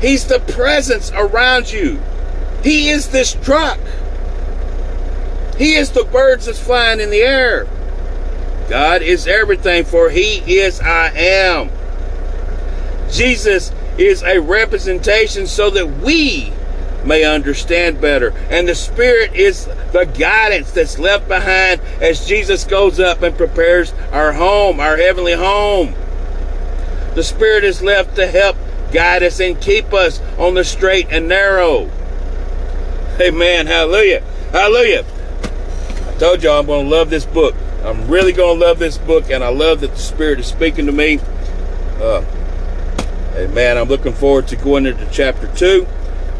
He's 0.00 0.26
the 0.26 0.40
presence 0.40 1.12
around 1.12 1.72
you. 1.72 2.00
He 2.62 2.88
is 2.88 3.08
this 3.08 3.34
truck. 3.34 3.78
He 5.56 5.74
is 5.74 5.92
the 5.92 6.04
birds 6.04 6.46
that's 6.46 6.58
flying 6.58 7.00
in 7.00 7.10
the 7.10 7.22
air. 7.22 7.66
God 8.68 9.02
is 9.02 9.26
everything, 9.26 9.84
for 9.84 10.10
He 10.10 10.58
is 10.58 10.80
I 10.80 11.10
am. 11.10 11.70
Jesus 13.10 13.72
is 13.98 14.22
a 14.22 14.40
representation 14.40 15.46
so 15.46 15.70
that 15.70 15.86
we 15.86 16.52
may 17.04 17.24
understand 17.24 18.00
better. 18.00 18.30
And 18.50 18.68
the 18.68 18.74
Spirit 18.74 19.34
is 19.34 19.66
the 19.92 20.10
guidance 20.18 20.72
that's 20.72 20.98
left 20.98 21.28
behind 21.28 21.80
as 22.00 22.26
Jesus 22.26 22.64
goes 22.64 22.98
up 22.98 23.22
and 23.22 23.36
prepares 23.36 23.92
our 24.12 24.32
home, 24.32 24.80
our 24.80 24.96
heavenly 24.96 25.34
home. 25.34 25.94
The 27.14 27.22
Spirit 27.22 27.64
is 27.64 27.80
left 27.80 28.16
to 28.16 28.26
help 28.26 28.56
guide 28.92 29.22
us 29.22 29.40
and 29.40 29.60
keep 29.60 29.92
us 29.94 30.20
on 30.38 30.54
the 30.54 30.64
straight 30.64 31.06
and 31.10 31.28
narrow. 31.28 31.90
Amen. 33.20 33.66
Hallelujah. 33.66 34.22
Hallelujah. 34.52 35.04
I 36.08 36.18
told 36.18 36.42
y'all 36.42 36.60
I'm 36.60 36.66
going 36.66 36.84
to 36.84 36.90
love 36.90 37.08
this 37.08 37.24
book. 37.24 37.54
I'm 37.86 38.08
really 38.08 38.32
going 38.32 38.58
to 38.58 38.66
love 38.66 38.80
this 38.80 38.98
book, 38.98 39.30
and 39.30 39.44
I 39.44 39.48
love 39.48 39.80
that 39.80 39.92
the 39.92 39.98
Spirit 39.98 40.40
is 40.40 40.46
speaking 40.46 40.86
to 40.86 40.92
me. 40.92 41.20
Uh, 42.00 42.24
man, 43.52 43.78
I'm 43.78 43.88
looking 43.88 44.12
forward 44.12 44.48
to 44.48 44.56
going 44.56 44.86
into 44.86 45.08
chapter 45.12 45.46
two. 45.54 45.86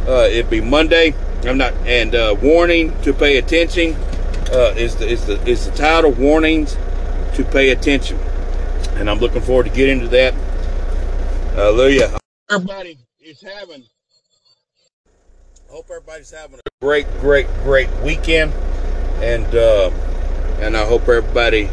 Uh, 0.09 0.29
it'll 0.31 0.51
be 0.51 0.61
Monday. 0.61 1.15
I'm 1.45 1.57
not, 1.57 1.73
and 1.87 2.15
uh, 2.17 2.35
warning 2.43 3.01
to 3.03 3.13
pay 3.13 3.37
attention 3.37 3.95
uh, 4.51 4.75
is 4.77 4.97
the 4.97 5.07
is 5.07 5.27
the 5.27 5.41
is 5.47 5.67
the 5.71 5.77
title 5.77 6.11
warnings 6.11 6.77
to 7.35 7.45
pay 7.45 7.71
attention, 7.71 8.19
and 8.95 9.09
I'm 9.09 9.19
looking 9.19 9.43
forward 9.43 9.67
to 9.67 9.73
get 9.73 9.89
into 9.89 10.09
that. 10.09 10.35
Hallelujah. 11.55 12.19
Everybody 12.51 12.99
is 13.21 13.41
having. 13.41 13.85
Hope 15.69 15.87
everybody's 15.91 16.31
having 16.31 16.59
a 16.59 16.71
great, 16.81 17.07
great, 17.21 17.47
great 17.63 17.91
weekend. 18.03 18.53
and 19.21 19.47
uh, 19.55 19.91
and 20.59 20.77
I 20.77 20.85
hope 20.85 21.03
everybody 21.03 21.69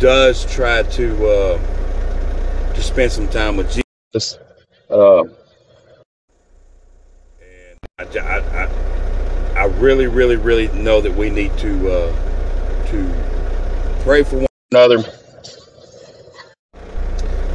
does 0.00 0.44
try 0.52 0.82
to 0.82 1.26
uh, 1.26 2.74
to 2.74 2.82
spend 2.82 3.12
some 3.12 3.28
time 3.28 3.56
with 3.56 3.68
Jesus. 3.68 4.38
Uh, 4.90 5.22
and 7.40 7.78
I, 7.98 8.04
I, 8.18 8.64
I, 8.64 9.62
I 9.62 9.64
really, 9.66 10.06
really, 10.06 10.36
really 10.36 10.68
know 10.68 11.00
that 11.00 11.14
we 11.14 11.30
need 11.30 11.56
to 11.58 11.90
uh, 11.90 12.86
to 12.90 14.02
pray 14.02 14.22
for 14.24 14.36
one 14.38 14.46
another. 14.72 15.02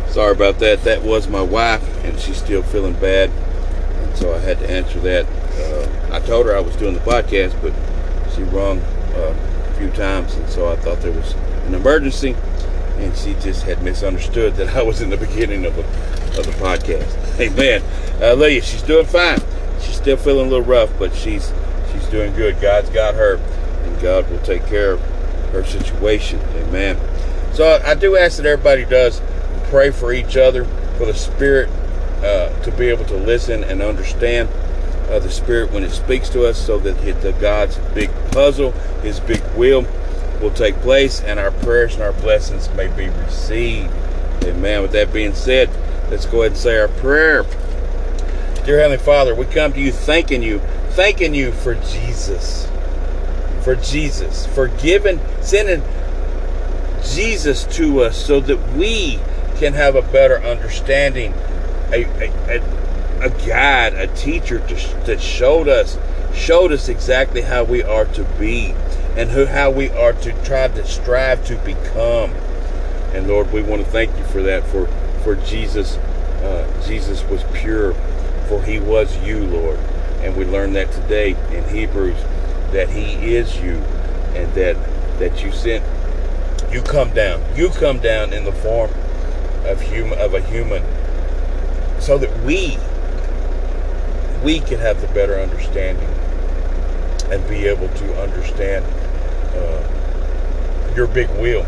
Sorry 0.07 0.31
about 0.31 0.59
that. 0.59 0.83
That 0.83 1.03
was 1.03 1.27
my 1.27 1.41
wife, 1.41 1.83
and 2.05 2.17
she's 2.19 2.37
still 2.37 2.63
feeling 2.63 2.93
bad, 2.93 3.29
and 3.29 4.17
so 4.17 4.33
I 4.33 4.39
had 4.39 4.57
to 4.59 4.69
answer 4.69 4.99
that. 5.01 5.25
Uh, 5.27 6.15
I 6.15 6.19
told 6.21 6.45
her 6.45 6.55
I 6.55 6.59
was 6.59 6.75
doing 6.77 6.93
the 6.93 7.01
podcast, 7.01 7.61
but 7.61 7.73
she 8.33 8.43
rung 8.43 8.79
uh, 8.79 9.35
few 9.77 9.89
times, 9.91 10.33
and 10.35 10.49
so 10.49 10.71
I 10.71 10.75
thought 10.75 11.01
there 11.01 11.11
was 11.11 11.33
an 11.65 11.75
emergency, 11.75 12.35
and 12.97 13.15
she 13.15 13.33
just 13.35 13.63
had 13.63 13.83
misunderstood 13.83 14.55
that 14.55 14.75
I 14.75 14.81
was 14.81 15.01
in 15.01 15.09
the 15.09 15.17
beginning 15.27 15.65
of 15.65 15.75
the 15.75 15.83
of 16.39 16.45
the 16.45 16.53
podcast. 16.53 17.39
Amen. 17.39 17.81
Leah, 18.39 18.61
she's 18.61 18.83
doing 18.83 19.05
fine. 19.05 19.39
She's 19.81 19.95
still 19.95 20.17
feeling 20.17 20.47
a 20.47 20.49
little 20.49 20.65
rough, 20.65 20.91
but 20.97 21.13
she's 21.13 21.51
she's 21.91 22.05
doing 22.07 22.33
good. 22.33 22.59
God's 22.61 22.89
got 22.89 23.15
her, 23.15 23.35
and 23.35 24.01
God 24.01 24.29
will 24.29 24.39
take 24.39 24.65
care 24.67 24.93
of 24.93 25.01
her 25.51 25.63
situation. 25.63 26.39
Amen. 26.55 26.97
So 27.53 27.81
I 27.83 27.95
do 27.95 28.17
ask 28.17 28.37
that 28.37 28.45
everybody 28.45 28.85
does 28.85 29.21
pray 29.65 29.91
for 29.91 30.13
each 30.13 30.37
other, 30.37 30.65
for 30.97 31.05
the 31.05 31.13
Spirit 31.13 31.69
uh, 32.23 32.49
to 32.61 32.71
be 32.71 32.87
able 32.87 33.05
to 33.05 33.17
listen 33.17 33.63
and 33.63 33.81
understand 33.81 34.49
uh, 35.09 35.19
the 35.19 35.29
Spirit 35.29 35.71
when 35.71 35.83
it 35.83 35.91
speaks 35.91 36.29
to 36.29 36.45
us, 36.45 36.57
so 36.63 36.77
that 36.79 37.21
the 37.21 37.33
God's 37.33 37.77
big 37.93 38.09
puzzle, 38.31 38.71
His 39.01 39.19
big 39.19 39.41
will, 39.55 39.85
will 40.41 40.51
take 40.51 40.75
place, 40.77 41.21
and 41.21 41.39
our 41.39 41.51
prayers 41.51 41.93
and 41.93 42.03
our 42.03 42.13
blessings 42.13 42.69
may 42.75 42.87
be 42.87 43.09
received. 43.09 43.91
Amen. 44.43 44.81
With 44.81 44.91
that 44.91 45.11
being 45.11 45.33
said, 45.33 45.69
let's 46.09 46.25
go 46.25 46.41
ahead 46.41 46.51
and 46.51 46.59
say 46.59 46.79
our 46.79 46.87
prayer. 46.87 47.43
Dear 48.65 48.79
Heavenly 48.79 48.97
Father, 48.97 49.33
we 49.33 49.45
come 49.45 49.73
to 49.73 49.79
you 49.79 49.91
thanking 49.91 50.43
you, 50.43 50.59
thanking 50.91 51.33
you 51.33 51.51
for 51.51 51.75
Jesus, 51.75 52.69
for 53.63 53.75
Jesus, 53.75 54.45
for 54.47 54.67
giving, 54.67 55.19
sending 55.41 55.81
Jesus 57.03 57.63
to 57.77 58.01
us 58.01 58.17
so 58.17 58.39
that 58.41 58.73
we 58.73 59.19
can 59.55 59.73
have 59.73 59.95
a 59.95 60.01
better 60.01 60.37
understanding, 60.39 61.33
a, 61.91 62.03
a, 62.03 62.57
a, 62.57 62.86
a 63.21 63.29
guide, 63.47 63.93
a 63.93 64.07
teacher 64.07 64.59
to, 64.67 64.75
that 65.05 65.21
showed 65.21 65.67
us, 65.67 65.97
showed 66.33 66.71
us 66.71 66.89
exactly 66.89 67.41
how 67.41 67.63
we 67.63 67.83
are 67.83 68.05
to 68.05 68.23
be 68.39 68.73
and 69.15 69.31
who, 69.31 69.45
how 69.45 69.71
we 69.71 69.89
are 69.89 70.13
to 70.13 70.31
try 70.43 70.67
to 70.67 70.85
strive 70.85 71.45
to 71.45 71.55
become. 71.57 72.31
And 73.13 73.27
Lord, 73.27 73.51
we 73.51 73.61
want 73.61 73.83
to 73.83 73.89
thank 73.89 74.15
you 74.17 74.23
for 74.25 74.41
that, 74.43 74.63
for, 74.67 74.87
for 75.23 75.35
Jesus, 75.35 75.97
uh, 75.97 76.83
Jesus 76.85 77.23
was 77.25 77.43
pure, 77.53 77.93
for 78.47 78.61
he 78.63 78.79
was 78.79 79.17
you, 79.25 79.43
Lord. 79.45 79.79
And 80.21 80.35
we 80.35 80.45
learned 80.45 80.75
that 80.75 80.91
today 80.91 81.35
in 81.51 81.63
Hebrews, 81.69 82.17
that 82.71 82.89
he 82.89 83.35
is 83.35 83.57
you, 83.57 83.75
and 84.35 84.53
that, 84.53 84.75
that 85.19 85.43
you 85.43 85.51
sent, 85.51 85.83
you 86.71 86.81
come 86.81 87.13
down, 87.13 87.43
you 87.55 87.69
come 87.69 87.99
down 87.99 88.33
in 88.33 88.43
the 88.43 88.51
form 88.51 88.91
of 89.65 89.81
human 89.81 90.17
of 90.19 90.33
a 90.33 90.41
human 90.41 90.83
so 91.99 92.17
that 92.17 92.43
we 92.43 92.77
we 94.43 94.59
can 94.59 94.79
have 94.79 95.01
the 95.01 95.07
better 95.07 95.35
understanding 95.35 96.09
and 97.31 97.47
be 97.49 97.65
able 97.65 97.89
to 97.89 98.21
understand 98.21 98.85
uh, 99.55 100.93
your 100.95 101.07
big 101.07 101.29
will 101.31 101.65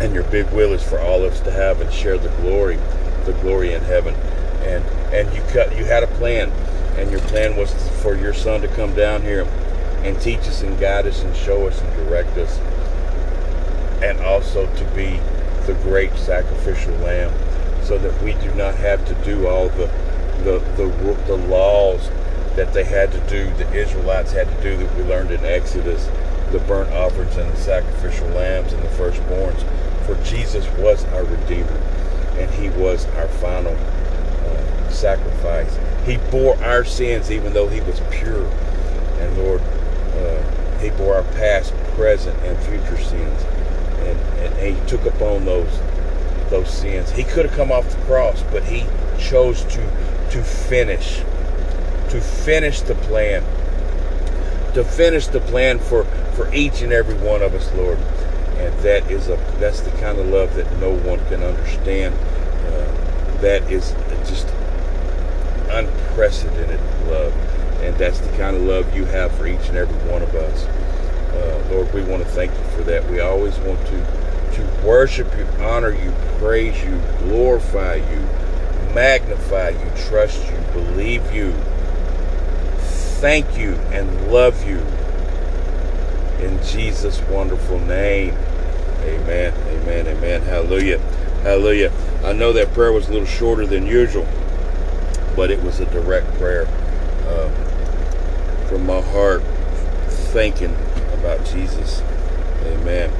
and 0.00 0.14
your 0.14 0.24
big 0.24 0.50
will 0.50 0.72
is 0.72 0.82
for 0.82 0.98
all 0.98 1.22
of 1.22 1.32
us 1.32 1.40
to 1.40 1.50
have 1.50 1.80
and 1.80 1.92
share 1.92 2.16
the 2.16 2.30
glory 2.40 2.78
the 3.26 3.32
glory 3.34 3.72
in 3.72 3.82
heaven. 3.82 4.14
And 4.62 4.84
and 5.12 5.32
you 5.34 5.42
cut 5.52 5.76
you 5.76 5.84
had 5.84 6.02
a 6.02 6.06
plan. 6.06 6.50
And 6.98 7.10
your 7.10 7.20
plan 7.20 7.56
was 7.56 7.72
for 8.02 8.14
your 8.16 8.34
son 8.34 8.60
to 8.62 8.68
come 8.68 8.94
down 8.94 9.22
here 9.22 9.46
and 10.02 10.20
teach 10.20 10.40
us 10.40 10.62
and 10.62 10.78
guide 10.78 11.06
us 11.06 11.22
and 11.22 11.34
show 11.36 11.66
us 11.66 11.80
and 11.80 11.94
direct 11.96 12.36
us. 12.36 12.58
And 14.02 14.20
also 14.20 14.66
to 14.74 14.84
be 14.94 15.20
the 15.66 15.74
great 15.82 16.12
sacrificial 16.14 16.94
lamb 16.96 17.32
so 17.84 17.98
that 17.98 18.22
we 18.22 18.32
do 18.34 18.52
not 18.54 18.74
have 18.76 19.06
to 19.06 19.14
do 19.24 19.46
all 19.46 19.68
the 19.68 19.88
the, 20.40 20.58
the, 20.76 20.86
the 21.26 21.36
laws 21.36 22.08
that 22.56 22.72
they 22.72 22.84
had 22.84 23.12
to 23.12 23.20
do, 23.28 23.52
the 23.54 23.72
Israelites 23.72 24.32
had 24.32 24.48
to 24.48 24.62
do 24.62 24.76
that 24.76 24.96
we 24.96 25.02
learned 25.04 25.30
in 25.30 25.44
Exodus, 25.44 26.08
the 26.50 26.58
burnt 26.60 26.92
offerings 26.92 27.36
and 27.36 27.50
the 27.50 27.56
sacrificial 27.56 28.26
lambs 28.28 28.72
and 28.72 28.82
the 28.82 28.88
firstborns. 28.88 29.64
For 30.04 30.16
Jesus 30.24 30.66
was 30.78 31.04
our 31.06 31.24
Redeemer, 31.24 31.80
and 32.38 32.50
He 32.52 32.70
was 32.70 33.06
our 33.16 33.28
final 33.28 33.74
uh, 33.74 34.90
sacrifice. 34.90 35.78
He 36.04 36.16
bore 36.30 36.56
our 36.64 36.84
sins 36.84 37.30
even 37.30 37.52
though 37.52 37.68
He 37.68 37.80
was 37.82 38.00
pure. 38.10 38.46
And 39.20 39.38
Lord, 39.38 39.60
uh, 39.60 40.78
He 40.80 40.90
bore 40.90 41.14
our 41.14 41.22
past, 41.34 41.72
present, 41.94 42.36
and 42.42 42.58
future 42.64 42.98
sins 43.02 43.44
and, 44.10 44.18
and 44.40 44.76
he 44.76 44.86
took 44.88 45.04
upon 45.06 45.44
those 45.44 45.80
those 46.48 46.68
sins. 46.68 47.10
He 47.12 47.22
could 47.22 47.46
have 47.46 47.54
come 47.54 47.70
off 47.70 47.88
the 47.88 48.00
cross, 48.02 48.42
but 48.50 48.64
he 48.64 48.84
chose 49.18 49.62
to 49.66 49.80
to 50.30 50.42
finish 50.42 51.18
to 52.10 52.20
finish 52.20 52.80
the 52.82 52.94
plan 52.94 53.42
to 54.74 54.84
finish 54.84 55.26
the 55.26 55.40
plan 55.40 55.78
for 55.78 56.04
for 56.34 56.52
each 56.54 56.82
and 56.82 56.92
every 56.92 57.16
one 57.16 57.42
of 57.42 57.54
us, 57.54 57.72
Lord. 57.74 57.98
And 58.58 58.74
that 58.80 59.10
is 59.10 59.28
a 59.28 59.36
that's 59.58 59.80
the 59.80 59.90
kind 59.92 60.18
of 60.18 60.26
love 60.26 60.54
that 60.54 60.70
no 60.78 60.90
one 60.90 61.18
can 61.26 61.42
understand. 61.42 62.14
Uh, 62.14 63.40
that 63.40 63.70
is 63.70 63.92
just 64.28 64.46
unprecedented 65.70 66.80
love, 67.08 67.32
and 67.82 67.96
that's 67.96 68.20
the 68.20 68.36
kind 68.36 68.56
of 68.56 68.62
love 68.62 68.94
you 68.94 69.04
have 69.06 69.32
for 69.32 69.46
each 69.46 69.68
and 69.68 69.76
every 69.76 69.96
one 70.10 70.22
of 70.22 70.34
us. 70.34 70.64
Uh, 71.34 71.68
Lord, 71.70 71.92
we 71.92 72.02
want 72.02 72.22
to 72.22 72.28
thank 72.30 72.52
you 72.52 72.64
for 72.76 72.82
that. 72.82 73.08
We 73.10 73.20
always 73.20 73.56
want 73.58 73.84
to 73.86 74.30
to 74.54 74.86
worship 74.86 75.28
you, 75.36 75.46
honor 75.64 75.92
you, 75.92 76.12
praise 76.38 76.82
you, 76.82 77.00
glorify 77.20 77.94
you, 77.96 78.28
magnify 78.94 79.70
you, 79.70 79.90
trust 80.08 80.44
you, 80.50 80.56
believe 80.72 81.32
you, 81.34 81.52
thank 83.20 83.58
you, 83.58 83.74
and 83.92 84.32
love 84.32 84.66
you. 84.66 84.78
In 86.44 86.62
Jesus' 86.64 87.20
wonderful 87.22 87.78
name. 87.80 88.34
Amen. 89.02 89.52
Amen. 89.68 90.06
Amen. 90.06 90.42
Hallelujah. 90.42 90.98
Hallelujah. 91.42 91.92
I 92.24 92.32
know 92.32 92.52
that 92.52 92.72
prayer 92.72 92.92
was 92.92 93.08
a 93.08 93.12
little 93.12 93.26
shorter 93.26 93.66
than 93.66 93.86
usual, 93.86 94.26
but 95.36 95.50
it 95.50 95.62
was 95.62 95.80
a 95.80 95.86
direct 95.86 96.26
prayer 96.34 96.66
uh, 97.26 97.50
from 98.68 98.86
my 98.86 99.00
heart, 99.00 99.42
thinking 100.32 100.74
about 101.14 101.44
Jesus. 101.46 102.02
Amen. 102.64 103.10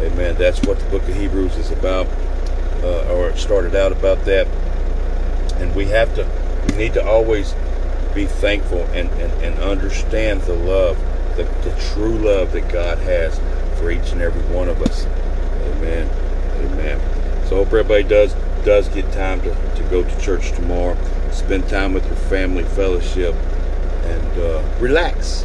Amen. 0.00 0.34
That's 0.36 0.62
what 0.62 0.78
the 0.78 0.86
book 0.90 1.02
of 1.08 1.16
Hebrews 1.16 1.56
is 1.56 1.70
about, 1.70 2.06
uh, 2.82 3.12
or 3.14 3.30
it 3.30 3.38
started 3.38 3.74
out 3.74 3.92
about 3.92 4.24
that. 4.24 4.46
And 5.58 5.74
we 5.74 5.86
have 5.86 6.14
to, 6.16 6.28
we 6.68 6.76
need 6.76 6.94
to 6.94 7.04
always 7.04 7.54
be 8.14 8.26
thankful 8.26 8.82
and, 8.92 9.08
and, 9.20 9.32
and 9.44 9.58
understand 9.58 10.42
the 10.42 10.54
love, 10.54 10.98
the, 11.36 11.44
the 11.68 11.74
true 11.92 12.16
love 12.18 12.52
that 12.52 12.68
God 12.72 12.98
has 12.98 13.38
for 13.78 13.90
each 13.90 14.12
and 14.12 14.22
every 14.22 14.42
one 14.54 14.68
of 14.68 14.80
us. 14.82 15.04
Amen. 15.76 16.08
Amen. 16.64 17.00
So 17.46 17.56
I 17.56 17.64
hope 17.64 17.68
everybody 17.68 18.04
does 18.04 18.34
does 18.64 18.88
get 18.88 19.10
time 19.12 19.42
to, 19.42 19.50
to 19.76 19.82
go 19.90 20.02
to 20.02 20.20
church 20.20 20.52
tomorrow. 20.52 20.96
Spend 21.30 21.68
time 21.68 21.92
with 21.92 22.06
your 22.06 22.16
family, 22.16 22.64
fellowship, 22.64 23.34
and 23.34 24.40
uh, 24.40 24.62
relax. 24.80 25.44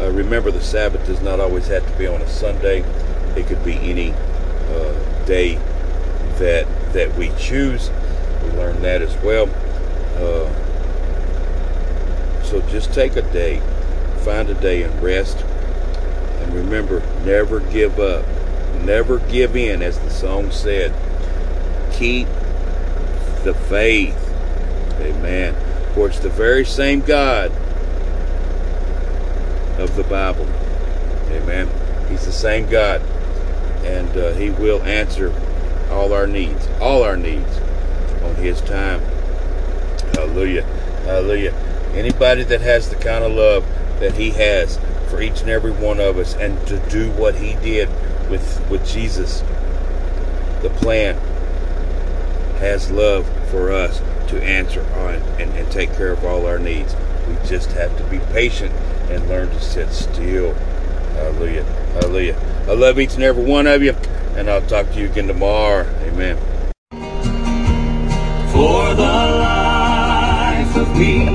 Uh, 0.00 0.10
remember, 0.14 0.50
the 0.50 0.60
Sabbath 0.60 1.04
does 1.06 1.20
not 1.20 1.40
always 1.40 1.66
have 1.68 1.86
to 1.86 1.98
be 1.98 2.06
on 2.06 2.22
a 2.22 2.28
Sunday. 2.28 2.80
It 3.36 3.46
could 3.46 3.62
be 3.64 3.74
any 3.74 4.12
uh, 4.12 5.24
day 5.26 5.56
that 6.38 6.66
that 6.92 7.14
we 7.16 7.30
choose. 7.38 7.90
We 8.42 8.50
learned 8.50 8.82
that 8.84 9.02
as 9.02 9.16
well. 9.18 9.48
Uh, 10.16 10.48
so 12.44 12.60
just 12.62 12.94
take 12.94 13.16
a 13.16 13.22
day, 13.22 13.60
find 14.24 14.48
a 14.48 14.54
day 14.54 14.82
and 14.82 15.02
rest. 15.02 15.38
And 15.38 16.54
remember, 16.54 17.00
never 17.24 17.60
give 17.60 17.98
up. 17.98 18.24
Never 18.84 19.18
give 19.18 19.56
in, 19.56 19.82
as 19.82 19.98
the 19.98 20.10
song 20.10 20.50
said. 20.50 20.94
Keep 21.92 22.26
the 23.44 23.54
faith. 23.68 24.16
Amen. 25.00 25.54
For 25.94 26.08
it's 26.08 26.20
the 26.20 26.30
very 26.30 26.64
same 26.64 27.00
God 27.00 27.50
of 29.78 29.94
the 29.94 30.04
Bible. 30.04 30.46
Amen. 31.30 31.68
He's 32.08 32.24
the 32.24 32.32
same 32.32 32.68
God. 32.70 33.02
And 33.84 34.08
uh, 34.16 34.32
He 34.34 34.50
will 34.50 34.82
answer 34.82 35.34
all 35.90 36.12
our 36.12 36.26
needs, 36.26 36.66
all 36.80 37.02
our 37.02 37.16
needs 37.16 37.60
His 38.38 38.60
time. 38.60 39.00
Hallelujah. 40.14 40.62
Hallelujah. 41.04 41.52
Anybody 41.94 42.44
that 42.44 42.60
has 42.60 42.90
the 42.90 42.96
kind 42.96 43.24
of 43.24 43.32
love 43.32 43.64
that 44.00 44.14
He 44.14 44.30
has 44.30 44.78
for 45.08 45.22
each 45.22 45.40
and 45.40 45.50
every 45.50 45.72
one 45.72 46.00
of 46.00 46.18
us 46.18 46.34
and 46.34 46.64
to 46.66 46.78
do 46.90 47.10
what 47.12 47.36
he 47.36 47.54
did 47.56 47.88
with 48.30 48.64
with 48.70 48.86
Jesus. 48.86 49.42
The 50.62 50.70
plan 50.70 51.16
has 52.58 52.90
love 52.90 53.26
for 53.50 53.72
us 53.72 54.00
to 54.28 54.42
answer 54.42 54.84
on 54.94 55.14
and, 55.40 55.50
and 55.54 55.70
take 55.72 55.92
care 55.94 56.12
of 56.12 56.24
all 56.24 56.46
our 56.46 56.58
needs. 56.58 56.94
We 57.26 57.34
just 57.48 57.72
have 57.72 57.96
to 57.96 58.04
be 58.04 58.18
patient 58.32 58.72
and 59.10 59.26
learn 59.28 59.48
to 59.48 59.60
sit 59.60 59.90
still. 59.90 60.54
Hallelujah. 61.14 61.64
Hallelujah. 61.94 62.36
I 62.68 62.72
love 62.72 62.98
each 62.98 63.14
and 63.14 63.22
every 63.22 63.44
one 63.44 63.66
of 63.66 63.82
you, 63.82 63.92
and 64.36 64.50
I'll 64.50 64.66
talk 64.66 64.90
to 64.92 65.00
you 65.00 65.10
again 65.10 65.28
tomorrow. 65.28 65.86
Amen. 66.02 66.36
For 68.58 68.90
the 68.92 69.18
life 69.46 70.74
of 70.74 70.88
me, 70.96 71.28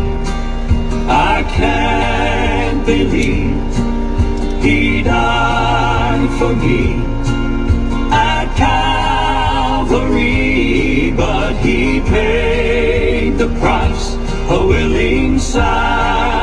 I 1.07 1.43
can't 1.55 2.85
believe 2.85 3.63
He 4.61 5.03
died 5.03 6.29
for 6.37 6.53
me 6.53 7.01
at 8.11 8.53
Calvary, 9.77 10.33
but 11.15 11.55
He 11.55 12.01
paid 12.01 13.37
the 13.37 13.47
price, 13.61 14.15
a 14.49 14.59
willing 14.67 15.39
sacrifice 15.39 16.39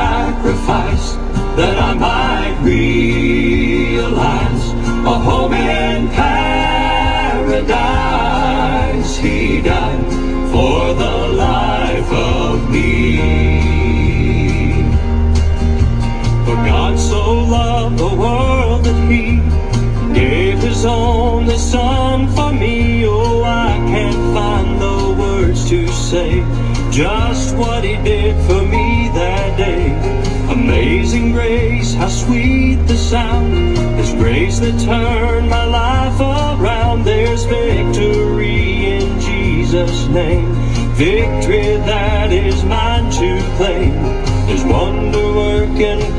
that 1.57 1.77
I 1.77 1.93
might 1.93 2.57
realize 2.63 3.53
a 5.05 5.19
home 5.29 5.53
in 5.53 6.07
paradise. 6.09 6.41
He 9.17 9.61
died 9.61 10.20
for 10.61 10.93
the 10.93 11.17
life 11.49 12.11
of 12.11 12.69
me. 12.69 12.87
For 16.45 16.57
God 16.71 16.99
so 16.99 17.21
loved 17.57 17.97
the 17.97 18.13
world 18.23 18.85
that 18.85 18.99
He 19.11 19.25
gave 20.13 20.59
His 20.59 20.85
only 20.85 21.57
Son 21.57 22.27
for 22.35 22.51
me. 22.53 23.05
Oh, 23.05 23.43
I 23.43 23.71
can't 23.93 24.23
find 24.37 24.69
the 24.85 24.99
words 25.23 25.67
to 25.71 25.87
say 26.09 26.31
just 26.91 27.55
what 27.55 27.83
He 27.83 27.95
did 28.11 28.35
for 28.47 28.61
me 28.75 29.09
that 29.19 29.57
day. 29.57 29.85
Amazing 30.59 31.31
grace, 31.31 31.95
how 31.95 32.09
sweet 32.09 32.79
the 32.91 32.97
sound. 33.11 33.77
His 33.99 34.11
grace 34.21 34.59
that 34.59 34.77
turned 34.79 35.49
my 35.49 35.65
life 35.65 35.90
name. 40.11 40.53
Victory 40.95 41.77
that 41.77 42.31
is 42.31 42.63
mine 42.63 43.09
to 43.11 43.41
claim. 43.57 43.93
There's 44.47 44.63
wonder 44.65 45.33
working 45.33 46.10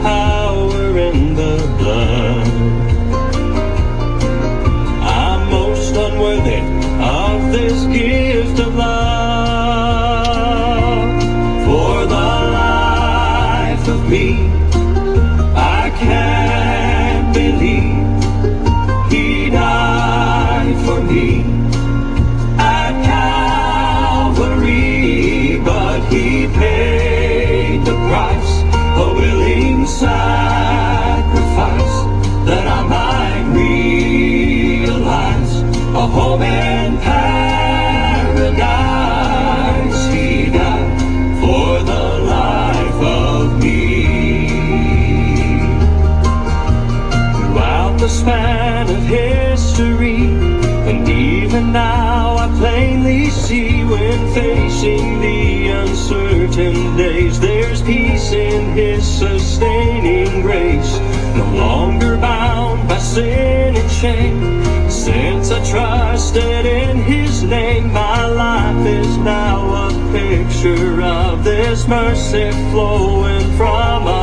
even 51.52 51.70
now 51.70 52.36
I 52.36 52.48
plainly 52.58 53.28
see 53.28 53.84
when 53.84 54.32
facing 54.32 55.20
the 55.20 55.68
uncertain 55.68 56.96
days, 56.96 57.38
there's 57.38 57.82
peace 57.82 58.32
in 58.32 58.72
His 58.74 59.04
sustaining 59.06 60.40
grace. 60.40 60.98
No 61.36 61.44
longer 61.54 62.16
bound 62.16 62.88
by 62.88 62.96
sin 62.96 63.76
and 63.76 63.90
shame. 63.90 64.90
Since 64.90 65.50
I 65.50 65.62
trusted 65.70 66.64
in 66.64 66.96
His 66.96 67.42
name, 67.42 67.92
my 67.92 68.24
life 68.24 68.86
is 68.86 69.18
now 69.18 69.88
a 69.88 70.12
picture 70.12 71.02
of 71.02 71.44
this 71.44 71.86
mercy 71.86 72.50
flowing 72.70 73.56
from. 73.58 74.21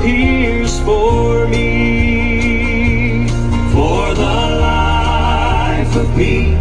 Pierced 0.00 0.82
for 0.84 1.46
me. 1.48 3.28
For 3.72 4.14
the 4.14 4.38
life 4.68 5.94
of 5.96 6.16
me, 6.16 6.56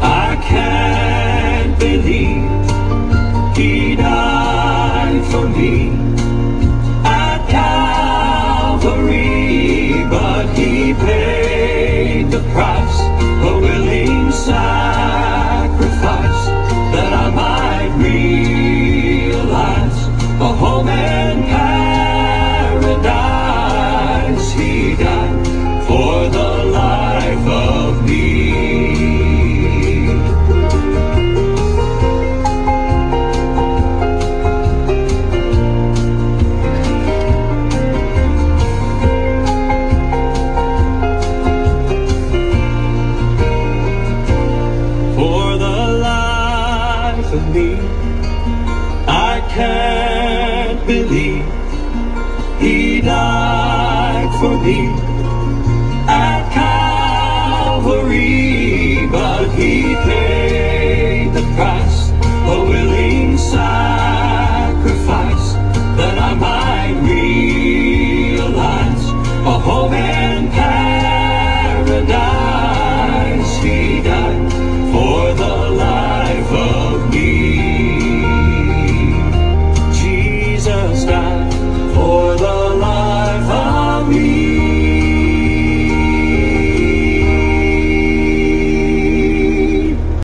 I 0.00 0.36
can't 0.42 1.78
believe 1.78 2.50
He 3.56 3.96
died 3.96 5.24
for 5.30 5.48
me 5.48 5.90
at 7.04 7.46
Calvary, 7.48 9.14
but 10.08 10.46
He 10.54 10.94
paid 10.94 12.30
the 12.30 12.42
price, 12.52 13.00
a 13.48 13.58
willing 13.60 14.30
sacrifice, 14.32 14.99